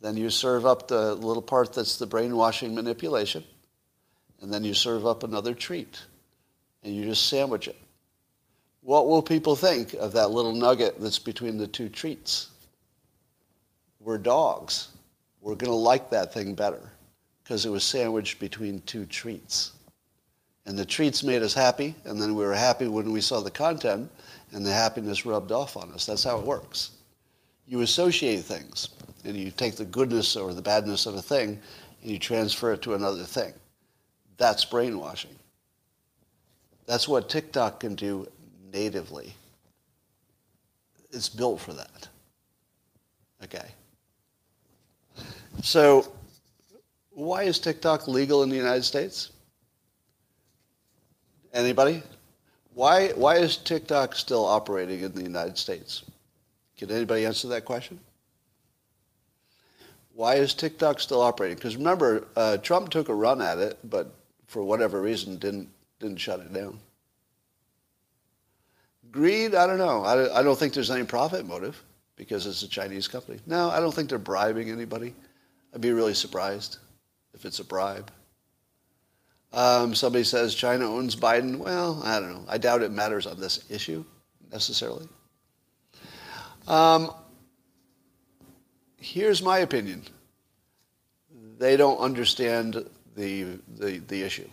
[0.00, 3.44] Then you serve up the little part that's the brainwashing manipulation.
[4.40, 6.00] And then you serve up another treat.
[6.82, 7.76] And you just sandwich it.
[8.80, 12.48] What will people think of that little nugget that's between the two treats?
[14.00, 14.88] We're dogs.
[15.42, 16.90] We're going to like that thing better
[17.44, 19.72] because it was sandwiched between two treats.
[20.64, 23.50] And the treats made us happy, and then we were happy when we saw the
[23.50, 24.10] content,
[24.52, 26.06] and the happiness rubbed off on us.
[26.06, 26.92] That's how it works.
[27.66, 28.90] You associate things
[29.24, 31.60] and you take the goodness or the badness of a thing
[32.02, 33.52] and you transfer it to another thing.
[34.36, 35.36] That's brainwashing.
[36.86, 38.26] That's what TikTok can do
[38.72, 39.34] natively.
[41.12, 42.08] It's built for that.
[43.44, 43.68] Okay.
[45.62, 46.10] So,
[47.10, 49.31] why is TikTok legal in the United States?
[51.52, 52.02] Anybody?
[52.74, 56.04] Why, why is TikTok still operating in the United States?
[56.78, 58.00] Can anybody answer that question?
[60.14, 61.56] Why is TikTok still operating?
[61.56, 64.12] Because remember, uh, Trump took a run at it, but
[64.46, 65.68] for whatever reason didn't
[66.00, 66.78] didn't shut it down.
[69.10, 69.54] Greed?
[69.54, 70.02] I don't know.
[70.02, 71.80] I, I don't think there's any profit motive
[72.16, 73.38] because it's a Chinese company.
[73.46, 75.14] No, I don't think they're bribing anybody.
[75.72, 76.78] I'd be really surprised
[77.34, 78.10] if it's a bribe.
[79.52, 81.58] Um, somebody says China owns Biden.
[81.58, 82.44] Well, I don't know.
[82.48, 84.04] I doubt it matters on this issue
[84.50, 85.06] necessarily.
[86.66, 87.12] Um,
[88.98, 90.02] here's my opinion.
[91.58, 94.48] They don't understand the, the, the issue.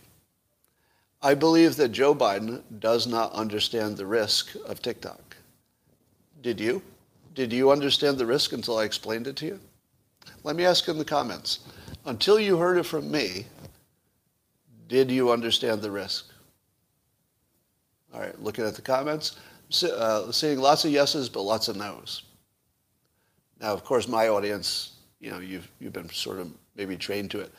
[1.22, 5.36] I believe that Joe Biden does not understand the risk of TikTok.
[6.42, 6.82] Did you?
[7.36, 9.60] Did you understand the risk until I explained it to you?
[10.44, 11.60] Let me ask in the comments.
[12.06, 13.46] Until you heard it from me,
[14.90, 16.26] did you understand the risk?
[18.14, 19.38] All right, looking at the comments,
[19.84, 22.24] uh, seeing lots of yeses, but lots of nos.
[23.62, 27.40] Now, of course, my audience, you know, you've, you've been sort of maybe trained to
[27.40, 27.54] it.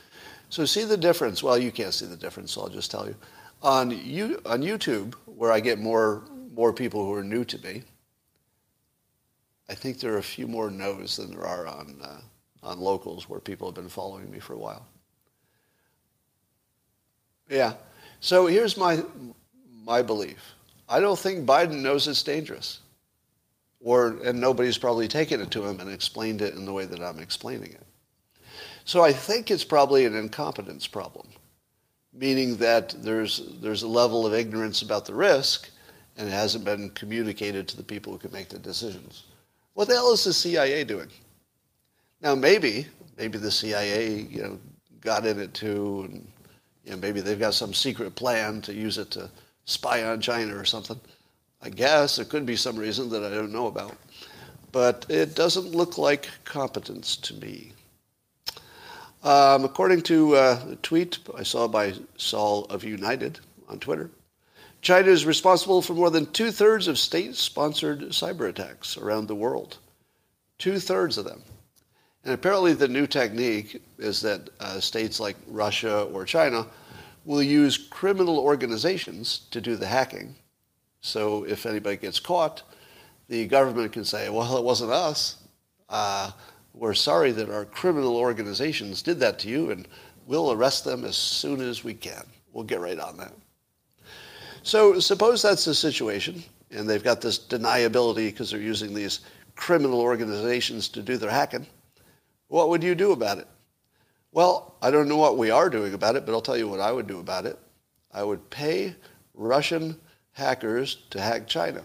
[0.48, 1.42] So see the difference.
[1.42, 3.14] Well, you can't see the difference, so I'll just tell you.
[3.62, 7.82] On you on YouTube, where I get more more people who are new to me,
[9.68, 12.20] I think there are a few more no's than there are on uh,
[12.62, 14.86] on locals where people have been following me for a while.
[17.50, 17.74] Yeah.
[18.20, 19.02] So here's my
[19.84, 20.54] my belief.
[20.88, 22.80] I don't think Biden knows it's dangerous.
[23.82, 27.00] Or and nobody's probably taken it to him and explained it in the way that
[27.00, 27.86] I'm explaining it.
[28.84, 31.28] So I think it's probably an incompetence problem,
[32.12, 35.70] meaning that there's there's a level of ignorance about the risk
[36.16, 39.24] and it hasn't been communicated to the people who can make the decisions.
[39.74, 41.08] What the hell is the CIA doing?
[42.20, 42.86] Now maybe
[43.16, 44.58] maybe the CIA, you know,
[45.00, 46.26] got in it too and
[46.84, 49.30] you know, maybe they've got some secret plan to use it to
[49.64, 51.00] spy on China or something.
[51.62, 53.96] I guess there could be some reason that I don't know about.
[54.72, 57.72] But it doesn't look like competence to me.
[59.22, 64.10] Um, according to uh, a tweet I saw by Saul of United on Twitter,
[64.80, 69.34] China is responsible for more than two thirds of state sponsored cyber attacks around the
[69.34, 69.76] world.
[70.58, 71.42] Two thirds of them.
[72.24, 76.66] And apparently, the new technique is that uh, states like Russia or China
[77.24, 80.34] will use criminal organizations to do the hacking.
[81.00, 82.62] So if anybody gets caught,
[83.28, 85.36] the government can say, well, it wasn't us.
[85.88, 86.30] Uh,
[86.74, 89.88] we're sorry that our criminal organizations did that to you, and
[90.26, 92.24] we'll arrest them as soon as we can.
[92.52, 93.32] We'll get right on that.
[94.62, 99.20] So suppose that's the situation, and they've got this deniability because they're using these
[99.56, 101.66] criminal organizations to do their hacking.
[102.50, 103.46] What would you do about it?
[104.32, 106.80] Well, I don't know what we are doing about it, but I'll tell you what
[106.80, 107.56] I would do about it.
[108.12, 108.96] I would pay
[109.34, 109.96] Russian
[110.32, 111.84] hackers to hack China.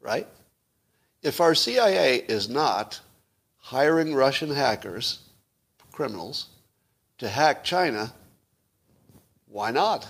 [0.00, 0.26] Right?
[1.22, 3.00] If our CIA is not
[3.58, 5.20] hiring Russian hackers,
[5.92, 6.48] criminals,
[7.18, 8.12] to hack China,
[9.46, 10.08] why not?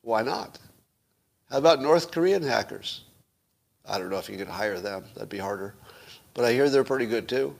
[0.00, 0.58] Why not?
[1.48, 3.02] How about North Korean hackers?
[3.86, 5.04] I don't know if you could hire them.
[5.14, 5.76] That'd be harder.
[6.34, 7.54] But I hear they're pretty good too.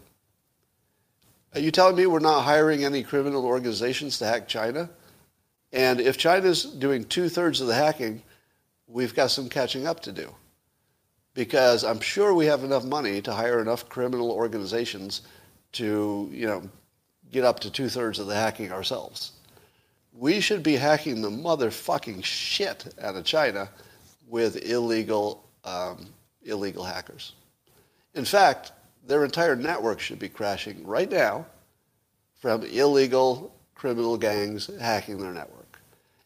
[1.54, 4.88] Are you telling me we're not hiring any criminal organizations to hack China?
[5.72, 8.22] And if China's doing two thirds of the hacking,
[8.86, 10.34] we've got some catching up to do.
[11.34, 15.22] Because I'm sure we have enough money to hire enough criminal organizations
[15.72, 16.68] to, you know,
[17.30, 19.32] get up to two thirds of the hacking ourselves.
[20.12, 23.70] We should be hacking the motherfucking shit out of China
[24.28, 26.06] with illegal, um,
[26.44, 27.32] illegal hackers.
[28.14, 28.72] In fact,
[29.06, 31.46] their entire network should be crashing right now
[32.40, 35.80] from illegal criminal gangs hacking their network.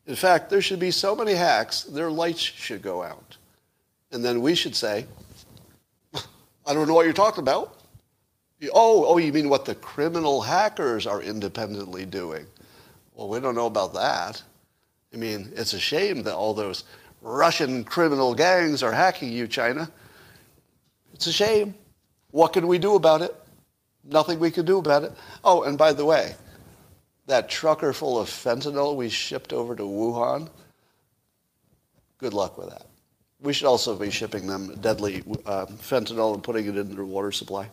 [0.06, 3.36] In fact, there should be so many hacks, their lights should go out.
[4.12, 5.06] And then we should say,
[6.14, 7.80] I don't know what you're talking about.
[8.72, 12.46] Oh, oh, you mean what the criminal hackers are independently doing?
[13.14, 14.42] Well, we don't know about that.
[15.12, 16.84] I mean, it's a shame that all those
[17.20, 19.90] Russian criminal gangs are hacking you, China.
[21.16, 21.74] It's a shame.
[22.30, 23.34] What can we do about it?
[24.04, 25.12] Nothing we can do about it.
[25.42, 26.34] Oh, and by the way,
[27.26, 30.50] that trucker full of fentanyl we shipped over to Wuhan,
[32.18, 32.84] good luck with that.
[33.40, 37.32] We should also be shipping them deadly uh, fentanyl and putting it in their water
[37.32, 37.70] supply.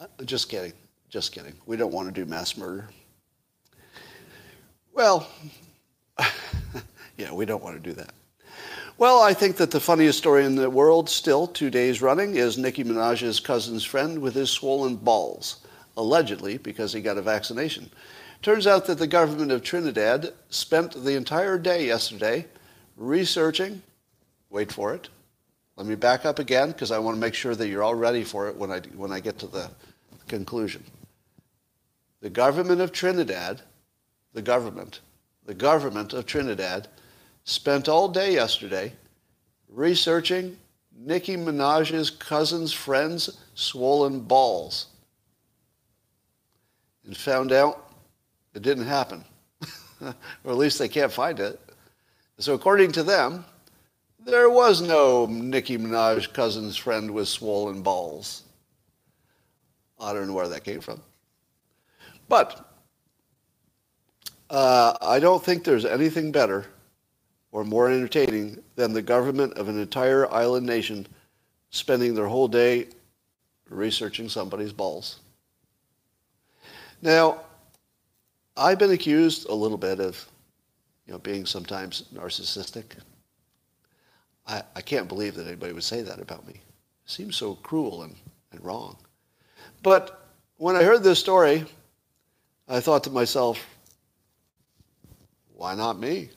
[0.00, 0.74] Uh, just kidding.
[1.08, 1.54] Just kidding.
[1.66, 2.88] We don't want to do mass murder.
[4.92, 5.28] Well,
[7.16, 8.12] yeah, we don't want to do that.
[8.98, 12.58] Well, I think that the funniest story in the world, still two days running, is
[12.58, 15.64] Nicki Minaj's cousin's friend with his swollen balls,
[15.96, 17.92] allegedly because he got a vaccination.
[18.42, 22.46] Turns out that the government of Trinidad spent the entire day yesterday
[22.96, 23.82] researching,
[24.50, 25.08] wait for it,
[25.76, 28.24] let me back up again because I want to make sure that you're all ready
[28.24, 29.70] for it when I, when I get to the
[30.26, 30.82] conclusion.
[32.20, 33.62] The government of Trinidad,
[34.32, 35.02] the government,
[35.46, 36.88] the government of Trinidad
[37.48, 38.92] spent all day yesterday
[39.70, 40.54] researching
[40.94, 44.88] Nicki Minaj's cousin's friend's swollen balls
[47.06, 47.90] and found out
[48.52, 49.24] it didn't happen.
[50.02, 51.58] or at least they can't find it.
[52.38, 53.46] So according to them,
[54.26, 58.42] there was no Nicki Minaj cousin's friend with swollen balls.
[59.98, 61.00] I don't know where that came from.
[62.28, 62.62] But
[64.50, 66.66] uh, I don't think there's anything better
[67.52, 71.06] or more entertaining than the government of an entire island nation
[71.70, 72.86] spending their whole day
[73.68, 75.20] researching somebody's balls.
[77.02, 77.40] Now,
[78.56, 80.26] I've been accused a little bit of,
[81.06, 82.84] you know, being sometimes narcissistic.
[84.46, 86.54] I, I can't believe that anybody would say that about me.
[86.54, 88.16] It seems so cruel and,
[88.52, 88.96] and wrong.
[89.82, 90.26] But
[90.56, 91.64] when I heard this story,
[92.68, 93.64] I thought to myself,
[95.54, 96.30] why not me?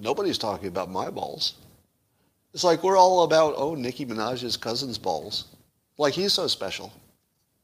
[0.00, 1.54] Nobody's talking about my balls.
[2.54, 5.46] It's like we're all about, oh, Nicki Minaj's cousin's balls.
[5.98, 6.92] Like he's so special.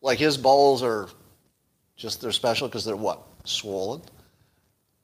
[0.03, 1.09] Like his balls are
[1.97, 3.23] just, they're special because they're what?
[3.45, 4.03] Swollen.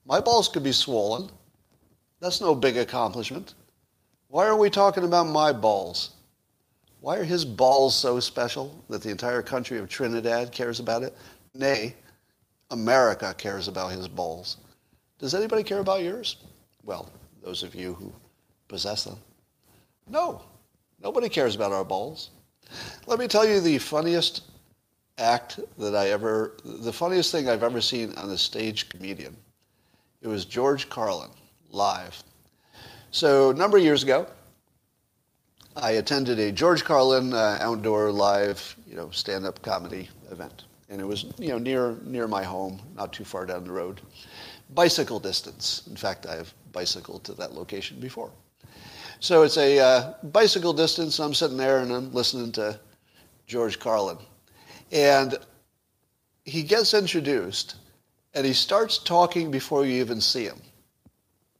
[0.04, 1.30] My balls could be swollen.
[2.20, 3.54] That's no big accomplishment.
[4.28, 6.10] Why are we talking about my balls?
[7.00, 11.16] Why are his balls so special that the entire country of Trinidad cares about it?
[11.54, 11.94] Nay,
[12.70, 14.56] America cares about his balls.
[15.18, 16.36] Does anybody care about yours?
[16.84, 17.10] Well,
[17.42, 18.12] those of you who
[18.68, 19.18] possess them.
[20.08, 20.42] No,
[21.02, 22.30] nobody cares about our balls.
[23.06, 24.42] Let me tell you the funniest
[25.18, 29.36] act that I ever, the funniest thing I've ever seen on a stage comedian.
[30.22, 31.30] It was George Carlin,
[31.70, 32.22] live.
[33.10, 34.26] So a number of years ago,
[35.76, 41.04] I attended a George Carlin uh, outdoor live, you know, stand-up comedy event, and it
[41.04, 44.00] was, you know, near near my home, not too far down the road,
[44.74, 45.82] bicycle distance.
[45.88, 48.30] In fact, I have bicycled to that location before.
[49.20, 51.18] So it's a uh, bicycle distance.
[51.18, 52.78] I'm sitting there and I'm listening to
[53.46, 54.18] George Carlin,
[54.92, 55.36] and
[56.44, 57.76] he gets introduced,
[58.34, 60.60] and he starts talking before you even see him,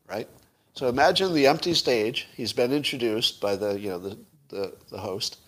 [0.09, 0.29] right?
[0.75, 2.29] So imagine the empty stage.
[2.35, 5.39] He's been introduced by the, you know, the, the, the host.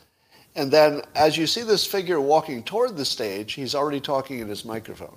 [0.54, 4.48] And then as you see this figure walking toward the stage, he's already talking in
[4.48, 5.16] his microphone.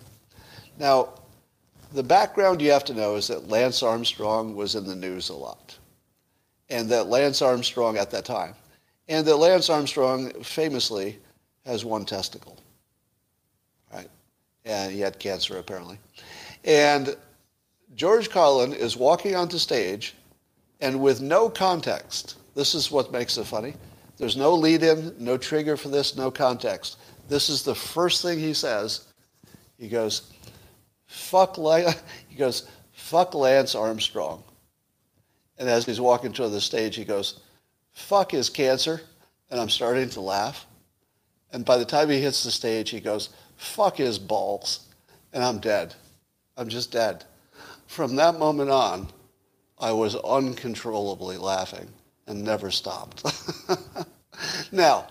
[0.78, 1.10] Now,
[1.96, 5.34] the background you have to know is that Lance Armstrong was in the news a
[5.34, 5.78] lot.
[6.70, 8.56] And that Lance Armstrong at that time,
[9.08, 11.20] and that Lance Armstrong famously
[11.66, 12.58] has one testicle.
[13.94, 14.10] Right?
[14.66, 16.00] And he had cancer apparently.
[16.64, 17.16] And
[17.96, 20.16] George Carlin is walking onto stage,
[20.82, 23.76] and with no context, this is what makes it funny.
[24.18, 26.98] There's no lead in, no trigger for this, no context.
[27.30, 29.14] This is the first thing he says.
[29.78, 30.34] He goes,
[31.08, 31.58] fuck,
[32.28, 34.44] he goes, fuck Lance Armstrong.
[35.58, 37.40] And as he's walking to the stage, he goes,
[37.94, 39.02] fuck his cancer.
[39.50, 40.66] And I'm starting to laugh.
[41.54, 44.88] And by the time he hits the stage, he goes, fuck his balls.
[45.32, 45.94] And I'm dead.
[46.58, 47.24] I'm just dead.
[47.88, 49.08] From that moment on,
[49.80, 51.88] I was uncontrollably laughing
[52.28, 53.24] and never stopped.
[54.72, 55.08] now,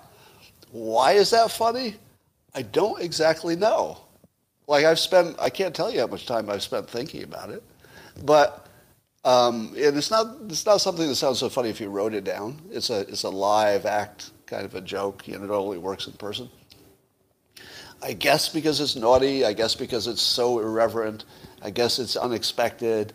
[0.72, 1.96] why is that funny?
[2.54, 4.03] I don't exactly know.
[4.66, 7.62] Like I've spent, I can't tell you how much time I've spent thinking about it,
[8.24, 8.66] but
[9.24, 12.24] um, and it's not it's not something that sounds so funny if you wrote it
[12.24, 12.60] down.
[12.70, 16.12] It's a it's a live act kind of a joke, and it only works in
[16.14, 16.48] person.
[18.02, 19.44] I guess because it's naughty.
[19.44, 21.24] I guess because it's so irreverent.
[21.62, 23.14] I guess it's unexpected.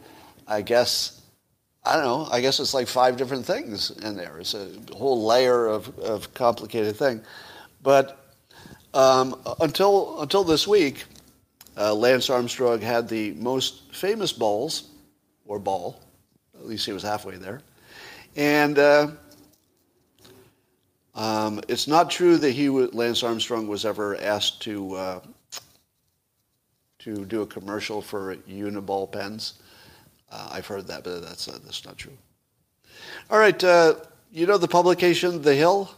[0.50, 1.22] I guess,
[1.86, 4.40] I don't know, I guess it's like five different things in there.
[4.40, 7.22] It's a whole layer of, of complicated thing.
[7.84, 8.36] But
[8.96, 11.06] um, until, until this week,
[11.80, 14.90] uh, Lance Armstrong had the most famous balls,
[15.46, 16.00] or ball,
[16.56, 17.62] at least he was halfway there.
[18.36, 19.08] And uh,
[21.16, 25.20] um, it's not true that he, Lance Armstrong, was ever asked to uh,
[27.00, 29.54] to do a commercial for Uniball pens.
[30.30, 32.18] Uh, I've heard that, but that's, uh, that's not true.
[33.32, 33.96] All right, uh,
[34.32, 35.90] you know the publication The Hill?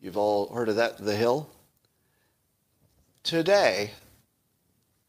[0.00, 1.48] You've all heard of that, The Hill?
[3.22, 3.92] Today,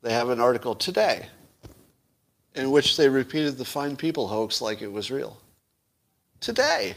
[0.01, 1.27] they have an article today
[2.55, 5.37] in which they repeated the fine people hoax like it was real.
[6.39, 6.95] Today.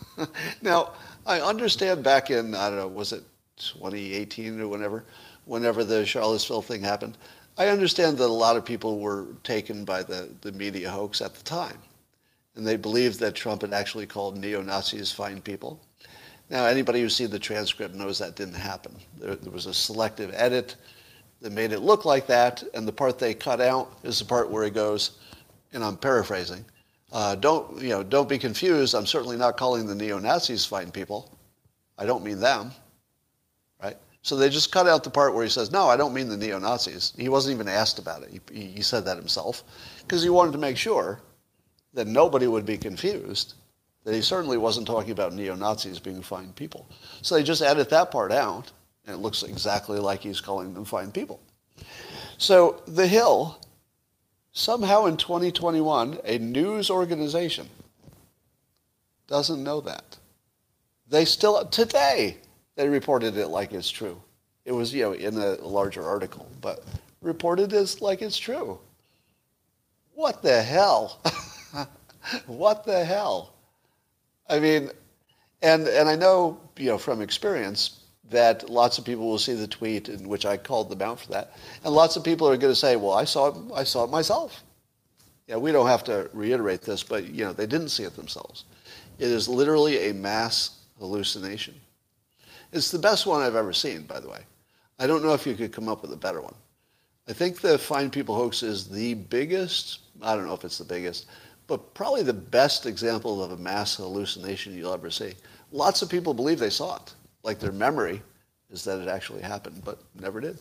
[0.62, 0.92] now,
[1.26, 3.22] I understand back in, I don't know, was it
[3.58, 5.04] 2018 or whenever,
[5.44, 7.16] whenever the Charlottesville thing happened.
[7.56, 11.34] I understand that a lot of people were taken by the, the media hoax at
[11.34, 11.78] the time.
[12.54, 15.80] And they believed that Trump had actually called neo-Nazis fine people.
[16.50, 18.96] Now, anybody who's seen the transcript knows that didn't happen.
[19.18, 20.76] There, there was a selective edit
[21.40, 24.50] that made it look like that, and the part they cut out is the part
[24.50, 25.18] where he goes,
[25.72, 26.64] and I'm paraphrasing,
[27.12, 28.94] uh, don't, you know, don't be confused.
[28.94, 31.38] I'm certainly not calling the neo-Nazis fine people.
[31.96, 32.70] I don't mean them.
[33.82, 33.96] Right?
[34.22, 36.36] So they just cut out the part where he says, no, I don't mean the
[36.36, 37.14] neo-Nazis.
[37.16, 38.42] He wasn't even asked about it.
[38.52, 39.64] He, he said that himself
[40.02, 41.20] because he wanted to make sure
[41.94, 43.54] that nobody would be confused
[44.04, 46.88] that he certainly wasn't talking about neo-Nazis being fine people.
[47.22, 48.72] So they just edit that part out,
[49.08, 51.40] and it looks exactly like he's calling them fine people.
[52.36, 53.58] So The Hill,
[54.52, 57.68] somehow in 2021, a news organization
[59.26, 60.18] doesn't know that.
[61.08, 62.36] They still, today,
[62.76, 64.20] they reported it like it's true.
[64.66, 66.84] It was, you know, in a larger article, but
[67.22, 68.78] reported as like it's true.
[70.12, 71.18] What the hell?
[72.46, 73.54] what the hell?
[74.50, 74.90] I mean,
[75.62, 77.97] and and I know, you know, from experience
[78.30, 81.32] that lots of people will see the tweet in which I called them out for
[81.32, 81.52] that.
[81.84, 84.10] And lots of people are going to say, well, I saw it, I saw it
[84.10, 84.62] myself.
[85.46, 88.64] Yeah, we don't have to reiterate this, but you know, they didn't see it themselves.
[89.18, 91.74] It is literally a mass hallucination.
[92.72, 94.40] It's the best one I've ever seen, by the way.
[94.98, 96.54] I don't know if you could come up with a better one.
[97.28, 100.84] I think the Fine People hoax is the biggest, I don't know if it's the
[100.84, 101.26] biggest,
[101.66, 105.34] but probably the best example of a mass hallucination you'll ever see.
[105.70, 107.14] Lots of people believe they saw it,
[107.48, 108.20] like their memory
[108.70, 110.58] is that it actually happened, but never did.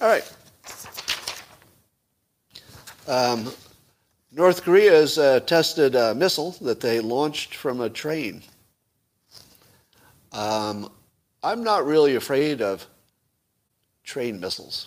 [0.00, 0.32] All right.
[3.08, 3.52] Um,
[4.30, 8.42] North Korea has uh, tested a missile that they launched from a train.
[10.30, 10.88] Um,
[11.42, 12.86] I'm not really afraid of
[14.04, 14.86] train missiles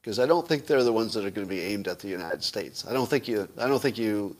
[0.00, 2.08] because I don't think they're the ones that are going to be aimed at the
[2.08, 2.84] United States.
[2.88, 3.48] I don't think you.
[3.56, 4.36] I don't think you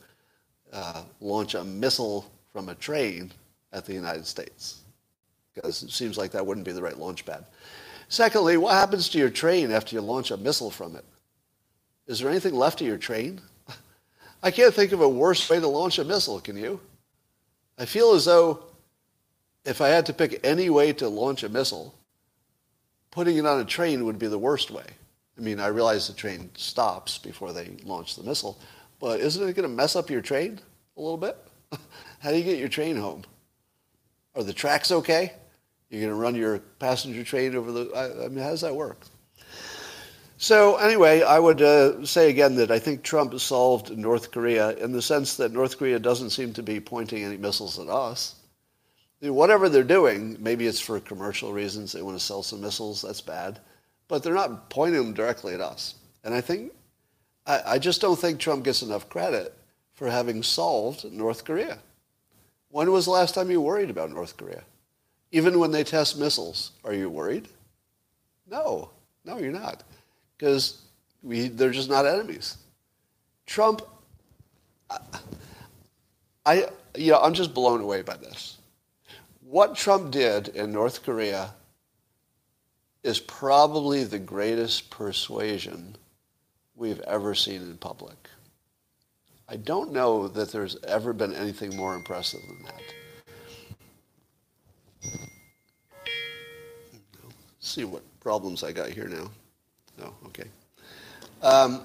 [0.73, 3.31] uh, launch a missile from a train
[3.71, 4.83] at the United States
[5.57, 7.43] because it seems like that wouldn't be the right launch pad.
[8.09, 11.03] Secondly, what happens to your train after you launch a missile from it?
[12.05, 13.41] Is there anything left of your train?
[14.43, 16.79] I can't think of a worse way to launch a missile, can you?
[17.77, 18.63] I feel as though
[19.65, 21.93] if I had to pick any way to launch a missile,
[23.11, 24.85] putting it on a train would be the worst way.
[25.37, 28.59] I mean, I realize the train stops before they launch the missile,
[28.99, 30.59] but isn't it going to mess up your train
[30.95, 31.37] a little bit?
[32.19, 33.23] How do you get your train home?
[34.35, 35.33] Are the tracks okay?
[35.89, 37.91] You're going to run your passenger train over the.
[37.95, 39.05] I, I mean, how does that work?
[40.39, 44.91] So anyway, I would uh, say again that I think Trump solved North Korea in
[44.91, 48.35] the sense that North Korea doesn't seem to be pointing any missiles at us.
[49.19, 51.91] Whatever they're doing, maybe it's for commercial reasons.
[51.91, 53.01] They want to sell some missiles.
[53.01, 53.59] That's bad.
[54.07, 55.95] But they're not pointing them directly at us.
[56.23, 56.71] And I think,
[57.47, 59.57] I, I just don't think Trump gets enough credit
[59.95, 61.79] for having solved North Korea.
[62.69, 64.61] When was the last time you worried about North Korea?
[65.31, 67.47] Even when they test missiles, are you worried?
[68.49, 68.91] No,
[69.25, 69.83] no, you're not,
[70.37, 70.81] because
[71.23, 72.57] they're just not enemies.
[73.45, 73.81] Trump,
[74.89, 74.97] I,
[76.45, 78.57] I, you know, I'm just blown away by this.
[79.41, 81.53] What Trump did in North Korea
[83.03, 85.95] is probably the greatest persuasion
[86.75, 88.29] we've ever seen in public.
[89.47, 92.81] I don't know that there's ever been anything more impressive than that.
[97.67, 99.29] See what problems I got here now.
[100.03, 100.45] Oh, okay.
[101.41, 101.81] Um,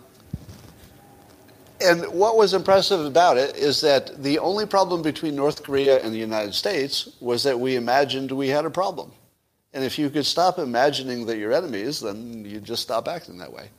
[1.81, 6.15] and what was impressive about it is that the only problem between North Korea and
[6.15, 9.11] the United States was that we imagined we had a problem.
[9.73, 13.53] And if you could stop imagining that you're enemies, then you just stop acting that
[13.53, 13.71] way.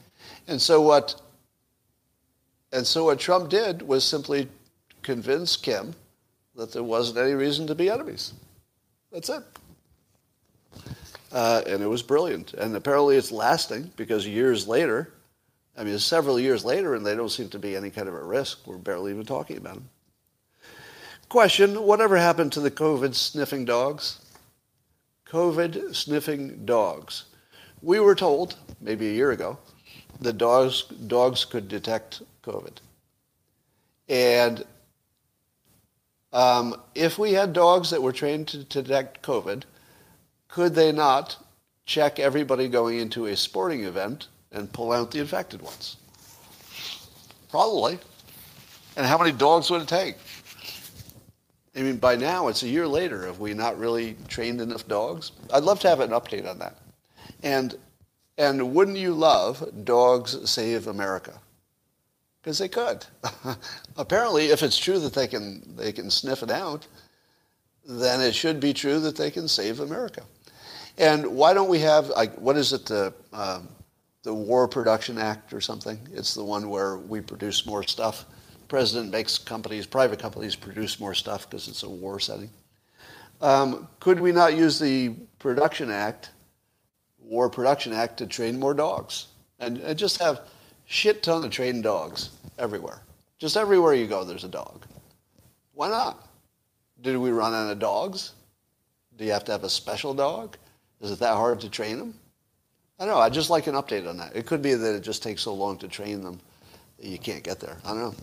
[0.48, 1.22] And so what
[2.72, 4.50] and so what Trump did was simply
[5.04, 5.94] convince Kim
[6.56, 8.34] that there wasn't any reason to be enemies.
[9.12, 9.44] That's it.
[11.34, 12.54] Uh, and it was brilliant.
[12.54, 15.12] And apparently it's lasting because years later,
[15.76, 18.24] I mean, several years later, and they don't seem to be any kind of a
[18.24, 18.68] risk.
[18.68, 19.90] We're barely even talking about them.
[21.30, 24.20] Question Whatever happened to the COVID sniffing dogs?
[25.28, 27.24] COVID sniffing dogs.
[27.82, 29.58] We were told, maybe a year ago,
[30.22, 32.74] that dogs, dogs could detect COVID.
[34.08, 34.64] And
[36.32, 39.64] um, if we had dogs that were trained to detect COVID,
[40.54, 41.36] could they not
[41.88, 45.98] check everybody going into a sporting event and pull out the infected ones?
[47.50, 47.98] Probably.
[48.96, 50.16] And how many dogs would it take?
[51.76, 53.26] I mean, by now, it's a year later.
[53.26, 55.32] Have we not really trained enough dogs?
[55.52, 56.78] I'd love to have an update on that.
[57.42, 57.74] And,
[58.38, 61.34] and wouldn't you love Dogs Save America?
[62.44, 63.04] Because they could.
[63.98, 66.86] Apparently, if it's true that they can, they can sniff it out,
[67.88, 70.22] then it should be true that they can save America.
[70.98, 73.68] And why don't we have, like, what is it, the, um,
[74.22, 75.98] the War Production Act or something?
[76.14, 78.26] It's the one where we produce more stuff.
[78.54, 82.50] The president makes companies, private companies, produce more stuff because it's a war setting.
[83.42, 86.30] Um, could we not use the Production Act,
[87.20, 89.28] War Production Act, to train more dogs
[89.60, 90.42] and, and just have
[90.86, 92.30] shit ton of trained dogs
[92.60, 93.02] everywhere?
[93.40, 94.86] Just everywhere you go, there's a dog.
[95.74, 96.30] Why not?
[97.02, 98.34] Did we run out of dogs?
[99.18, 100.56] Do you have to have a special dog?
[101.04, 102.14] Is it that hard to train them?
[102.98, 103.20] I don't know.
[103.20, 104.34] I'd just like an update on that.
[104.36, 106.40] It could be that it just takes so long to train them
[106.98, 107.76] that you can't get there.
[107.84, 108.16] I don't know.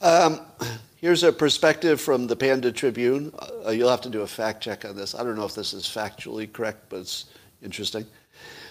[0.00, 0.40] Um,
[0.96, 3.34] here's a perspective from the Panda Tribune.
[3.66, 5.14] Uh, you'll have to do a fact check on this.
[5.14, 7.26] I don't know if this is factually correct, but it's
[7.62, 8.06] interesting.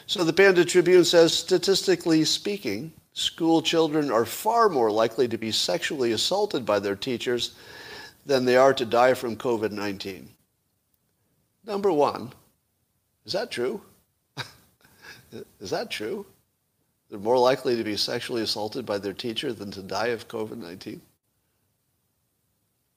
[0.07, 5.51] So the Panda Tribune says, statistically speaking, school children are far more likely to be
[5.51, 7.53] sexually assaulted by their teachers
[8.25, 10.29] than they are to die from COVID 19.
[11.67, 12.31] Number one,
[13.25, 13.81] is that true?
[15.59, 16.25] is that true?
[17.09, 20.57] They're more likely to be sexually assaulted by their teacher than to die of COVID
[20.57, 21.01] 19?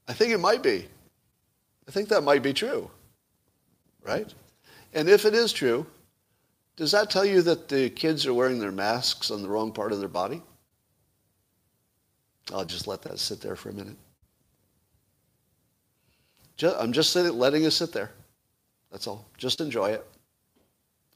[0.07, 0.87] I think it might be.
[1.89, 2.89] I think that might be true.
[4.05, 4.33] Right?
[4.95, 5.85] And if it is true,
[6.77, 9.93] does that tell you that the kids are wearing their masks on the wrong part
[9.93, 10.43] of their body?
[12.55, 13.97] I'll just let that sit there for a minute.
[16.63, 18.11] I'm just letting it sit there.
[18.91, 19.29] That's all.
[19.37, 20.07] Just enjoy it.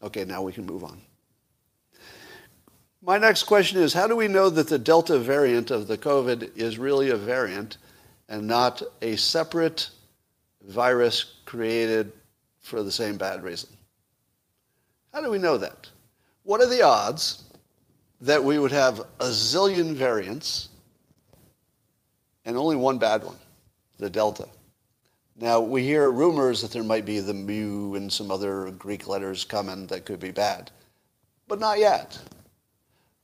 [0.02, 1.00] Okay, now we can move on.
[3.02, 6.56] My next question is, how do we know that the Delta variant of the COVID
[6.56, 7.76] is really a variant
[8.28, 9.90] and not a separate
[10.62, 12.12] virus created
[12.60, 13.68] for the same bad reason?
[15.12, 15.90] How do we know that?
[16.44, 17.44] What are the odds
[18.22, 20.70] that we would have a zillion variants
[22.46, 23.36] and only one bad one,
[23.98, 24.48] the Delta?
[25.36, 29.44] Now, we hear rumors that there might be the mu and some other Greek letters
[29.44, 30.70] coming that could be bad,
[31.48, 32.18] but not yet.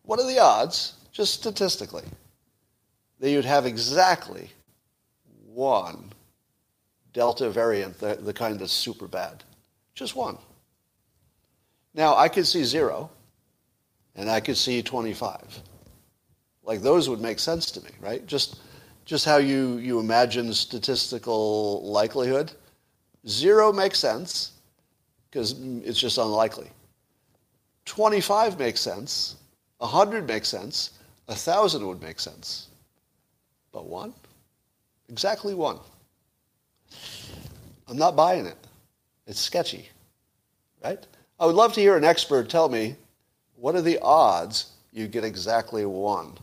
[0.03, 2.05] What are the odds, just statistically,
[3.21, 4.51] that you'd have exactly
[5.47, 6.13] one
[7.13, 9.45] Delta variant, the, the kind that's super bad?
[9.95, 10.37] Just one.
[11.95, 13.11] Now, I could see zero,
[14.17, 15.61] and I could see 25.
[16.65, 18.27] Like, those would make sense to me, right?
[18.27, 18.59] Just
[19.11, 22.53] just how you, you imagine statistical likelihood.
[23.27, 24.53] Zero makes sense
[25.29, 26.71] because it's just unlikely.
[27.87, 29.35] 25 makes sense.
[29.79, 30.93] 100 makes sense.
[31.27, 32.69] 1,000 would make sense.
[33.73, 34.15] But one?
[35.09, 35.81] Exactly one.
[37.89, 38.59] I'm not buying it.
[39.27, 39.89] It's sketchy,
[40.85, 41.05] right?
[41.41, 42.95] I would love to hear an expert tell me
[43.57, 46.39] what are the odds you get exactly one.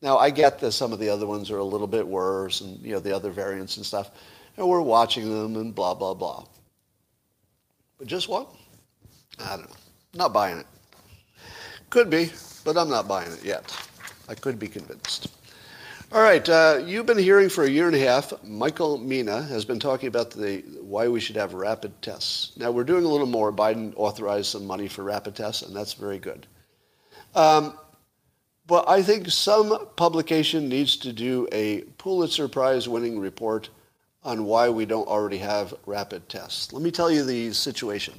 [0.00, 2.80] Now, I get that some of the other ones are a little bit worse and,
[2.80, 4.10] you know, the other variants and stuff.
[4.56, 6.44] And we're watching them and blah, blah, blah.
[7.98, 8.46] But just one?
[9.40, 9.76] I don't know.
[10.14, 10.66] Not buying it.
[11.90, 12.30] Could be,
[12.64, 13.76] but I'm not buying it yet.
[14.28, 15.28] I could be convinced.
[16.10, 18.32] All right, uh, you've been hearing for a year and a half.
[18.42, 22.56] Michael Mina has been talking about the why we should have rapid tests.
[22.56, 23.52] Now we're doing a little more.
[23.52, 26.46] Biden authorized some money for rapid tests, and that's very good.
[27.34, 27.76] Um,
[28.68, 33.70] but I think some publication needs to do a Pulitzer Prize winning report
[34.22, 36.70] on why we don't already have rapid tests.
[36.74, 38.14] Let me tell you the situation.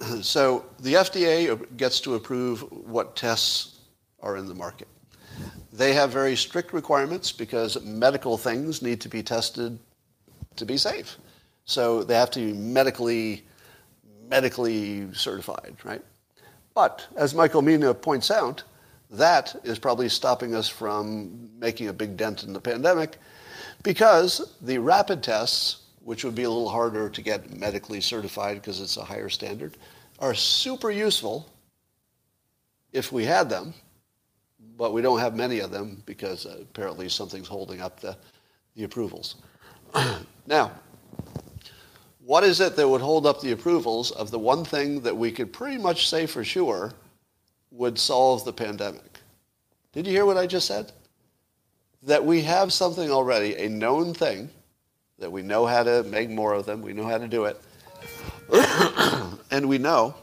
[0.22, 3.80] So the FDA gets to approve what tests
[4.22, 4.88] are in the market.
[5.72, 9.78] They have very strict requirements because medical things need to be tested
[10.56, 11.18] to be safe.
[11.66, 13.44] So they have to be medically
[14.28, 16.02] medically certified, right?
[16.74, 18.62] But as Michael Mina points out,
[19.10, 23.16] that is probably stopping us from making a big dent in the pandemic
[23.82, 28.80] because the rapid tests, which would be a little harder to get medically certified because
[28.80, 29.76] it's a higher standard,
[30.20, 31.48] are super useful
[32.92, 33.74] if we had them,
[34.76, 38.16] but we don't have many of them because apparently something's holding up the,
[38.76, 39.36] the approvals.
[40.46, 40.70] now,
[42.24, 45.32] what is it that would hold up the approvals of the one thing that we
[45.32, 46.92] could pretty much say for sure
[47.70, 49.20] would solve the pandemic.
[49.92, 50.92] Did you hear what I just said?
[52.02, 54.50] That we have something already, a known thing,
[55.18, 57.60] that we know how to make more of them, we know how to do it,
[59.50, 60.14] and we know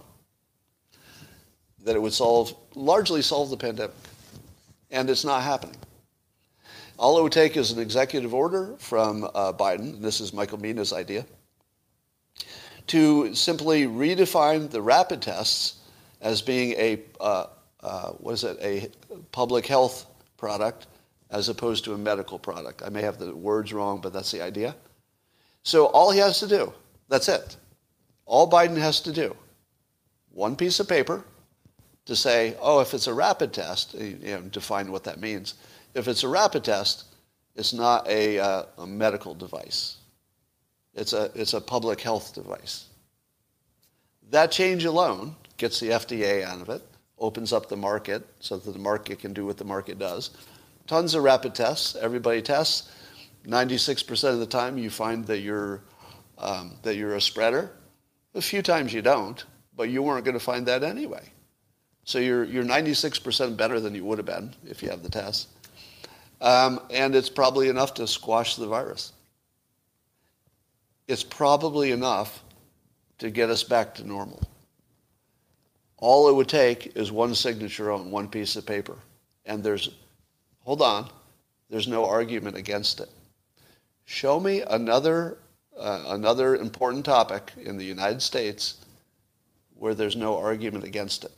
[1.83, 3.95] that it would solve, largely solve the pandemic.
[4.91, 5.75] And it's not happening.
[6.97, 10.93] All it would take is an executive order from uh, Biden, this is Michael Mina's
[10.93, 11.25] idea,
[12.87, 15.76] to simply redefine the rapid tests
[16.21, 17.47] as being a uh,
[17.81, 18.89] uh, what is it a
[19.31, 20.05] public health
[20.37, 20.87] product
[21.29, 22.81] as opposed to a medical product.
[22.83, 24.75] I may have the words wrong, but that's the idea.
[25.63, 26.73] So all he has to do,
[27.09, 27.57] that's it.
[28.25, 29.35] All Biden has to do,
[30.31, 31.23] one piece of paper
[32.05, 35.55] to say, oh, if it's a rapid test, you know, define what that means.
[35.93, 37.05] If it's a rapid test,
[37.55, 39.97] it's not a, uh, a medical device.
[40.93, 42.85] It's a, it's a public health device.
[44.29, 46.81] That change alone gets the FDA out of it,
[47.19, 50.31] opens up the market so that the market can do what the market does.
[50.85, 51.95] Tons of rapid tests.
[51.95, 52.91] Everybody tests.
[53.45, 55.81] 96% of the time you find that you're,
[56.37, 57.71] um, that you're a spreader.
[58.35, 59.43] A few times you don't,
[59.75, 61.31] but you weren't going to find that anyway.
[62.03, 65.49] So you're, you're 96% better than you would have been if you have the test.
[66.39, 69.13] Um, and it's probably enough to squash the virus.
[71.07, 72.43] It's probably enough
[73.19, 74.41] to get us back to normal.
[75.97, 78.97] All it would take is one signature on one piece of paper.
[79.45, 79.89] And there's,
[80.63, 81.09] hold on,
[81.69, 83.09] there's no argument against it.
[84.05, 85.37] Show me another
[85.77, 88.85] uh, another important topic in the United States
[89.75, 91.31] where there's no argument against it?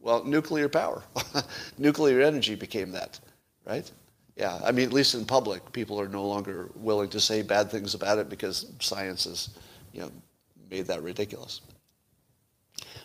[0.00, 1.02] Well, nuclear power.
[1.78, 3.18] nuclear energy became that,
[3.66, 3.90] right?
[4.36, 7.70] Yeah, I mean, at least in public, people are no longer willing to say bad
[7.70, 9.50] things about it because science has,
[9.92, 10.12] you know,
[10.70, 11.62] made that ridiculous.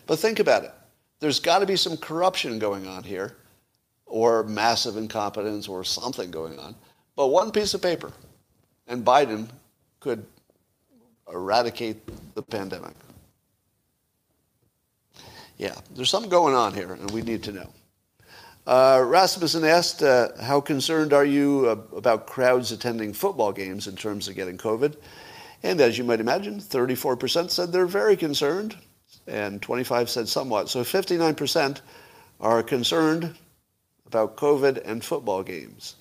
[0.05, 0.71] But think about it.
[1.19, 3.37] There's got to be some corruption going on here,
[4.05, 6.75] or massive incompetence, or something going on.
[7.15, 8.11] But one piece of paper,
[8.87, 9.47] and Biden
[9.99, 10.25] could
[11.31, 12.01] eradicate
[12.35, 12.93] the pandemic.
[15.57, 17.69] Yeah, there's something going on here, and we need to know.
[18.65, 23.95] Uh, Rasmussen asked, uh, How concerned are you uh, about crowds attending football games in
[23.95, 24.95] terms of getting COVID?
[25.63, 28.75] And as you might imagine, 34% said they're very concerned,
[29.27, 30.69] and 25 said somewhat.
[30.69, 31.81] So 59%
[32.39, 33.35] are concerned
[34.05, 35.95] about COVID and football games.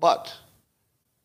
[0.00, 0.34] But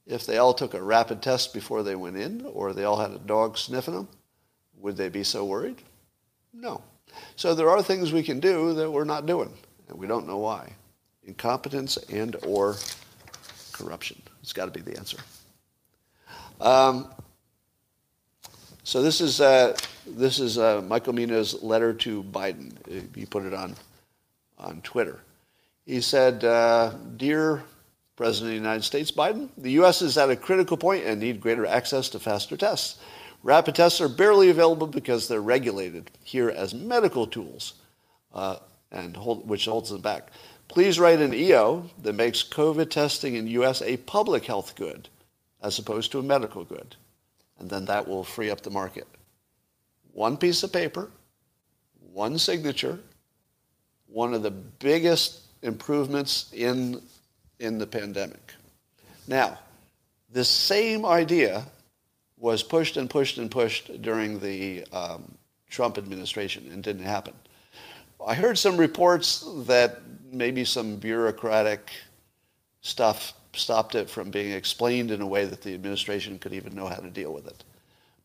[0.06, 3.12] if they all took a rapid test before they went in, or they all had
[3.12, 4.08] a dog sniffing them,
[4.80, 5.78] would they be so worried?
[6.54, 6.82] No.
[7.36, 9.54] So there are things we can do that we're not doing,
[9.88, 10.74] and we don't know why.
[11.24, 12.76] Incompetence and or
[13.72, 14.22] corruption.
[14.42, 15.18] It's got to be the answer.
[16.60, 17.10] Um,
[18.90, 19.78] so this is uh,
[20.08, 22.74] this is uh, Michael Mina's letter to Biden.
[23.16, 23.76] He put it on
[24.58, 25.20] on Twitter.
[25.86, 27.64] He said, uh, "Dear
[28.16, 30.02] President of the United States, Biden, the U.S.
[30.02, 32.98] is at a critical point and need greater access to faster tests.
[33.44, 37.76] Rapid tests are barely available because they're regulated here as medical tools,
[38.34, 38.56] uh,
[38.92, 40.32] and hold, which holds them back.
[40.68, 43.84] Please write an EO that makes COVID testing in U.S.
[43.84, 45.10] a public health good
[45.62, 46.96] as opposed to a medical good.
[47.60, 49.08] And then that will free up the market.
[50.14, 51.10] One piece of paper,
[52.14, 53.00] one signature,
[54.08, 57.02] one of the biggest improvements in,
[57.60, 58.54] in the pandemic.
[59.28, 59.60] Now,
[60.32, 61.66] this same idea
[62.38, 65.36] was pushed and pushed and pushed during the um,
[65.70, 67.34] Trump administration and didn't happen.
[68.26, 70.02] I heard some reports that
[70.32, 71.92] maybe some bureaucratic
[72.82, 76.88] stuff stopped it from being explained in a way that the administration could even know
[76.88, 77.64] how to deal with it.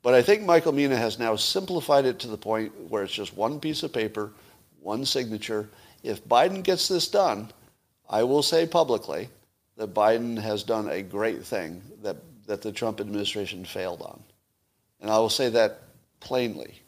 [0.03, 3.37] But I think Michael Mina has now simplified it to the point where it's just
[3.37, 4.33] one piece of paper,
[4.81, 5.69] one signature.
[6.03, 7.51] If Biden gets this done,
[8.09, 9.29] I will say publicly
[9.77, 12.17] that Biden has done a great thing that
[12.47, 14.23] that the Trump administration failed on.
[15.01, 15.83] And I will say that
[16.21, 16.81] plainly.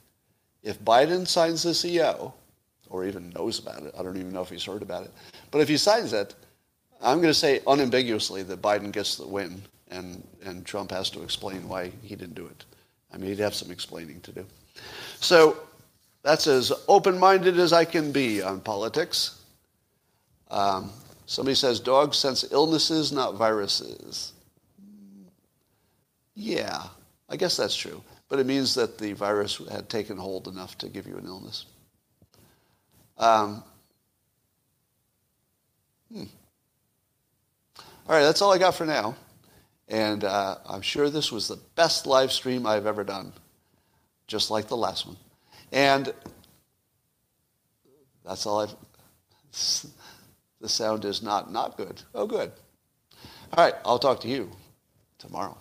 [0.62, 2.34] If Biden signs this EO,
[2.88, 5.12] or even knows about it, I don't even know if he's heard about it,
[5.50, 6.34] but if he signs it,
[7.02, 11.22] I'm going to say unambiguously that Biden gets the win and, and Trump has to
[11.22, 12.64] explain why he didn't do it.
[13.12, 14.46] I mean, he'd have some explaining to do.
[15.20, 15.56] So
[16.22, 19.42] that's as open-minded as I can be on politics.
[20.50, 20.90] Um,
[21.26, 24.32] somebody says dogs sense illnesses, not viruses.
[26.34, 26.82] Yeah,
[27.28, 28.02] I guess that's true.
[28.28, 31.66] But it means that the virus had taken hold enough to give you an illness.
[33.18, 33.62] Um,
[36.12, 36.24] hmm.
[38.08, 39.16] All right, that's all I got for now.
[39.88, 43.32] And uh, I'm sure this was the best live stream I've ever done,
[44.26, 45.16] just like the last one.
[45.72, 46.12] And
[48.24, 48.74] that's all I've.
[50.58, 52.00] The sound is not not good.
[52.14, 52.50] Oh, good.
[53.52, 54.50] All right, I'll talk to you
[55.18, 55.56] tomorrow.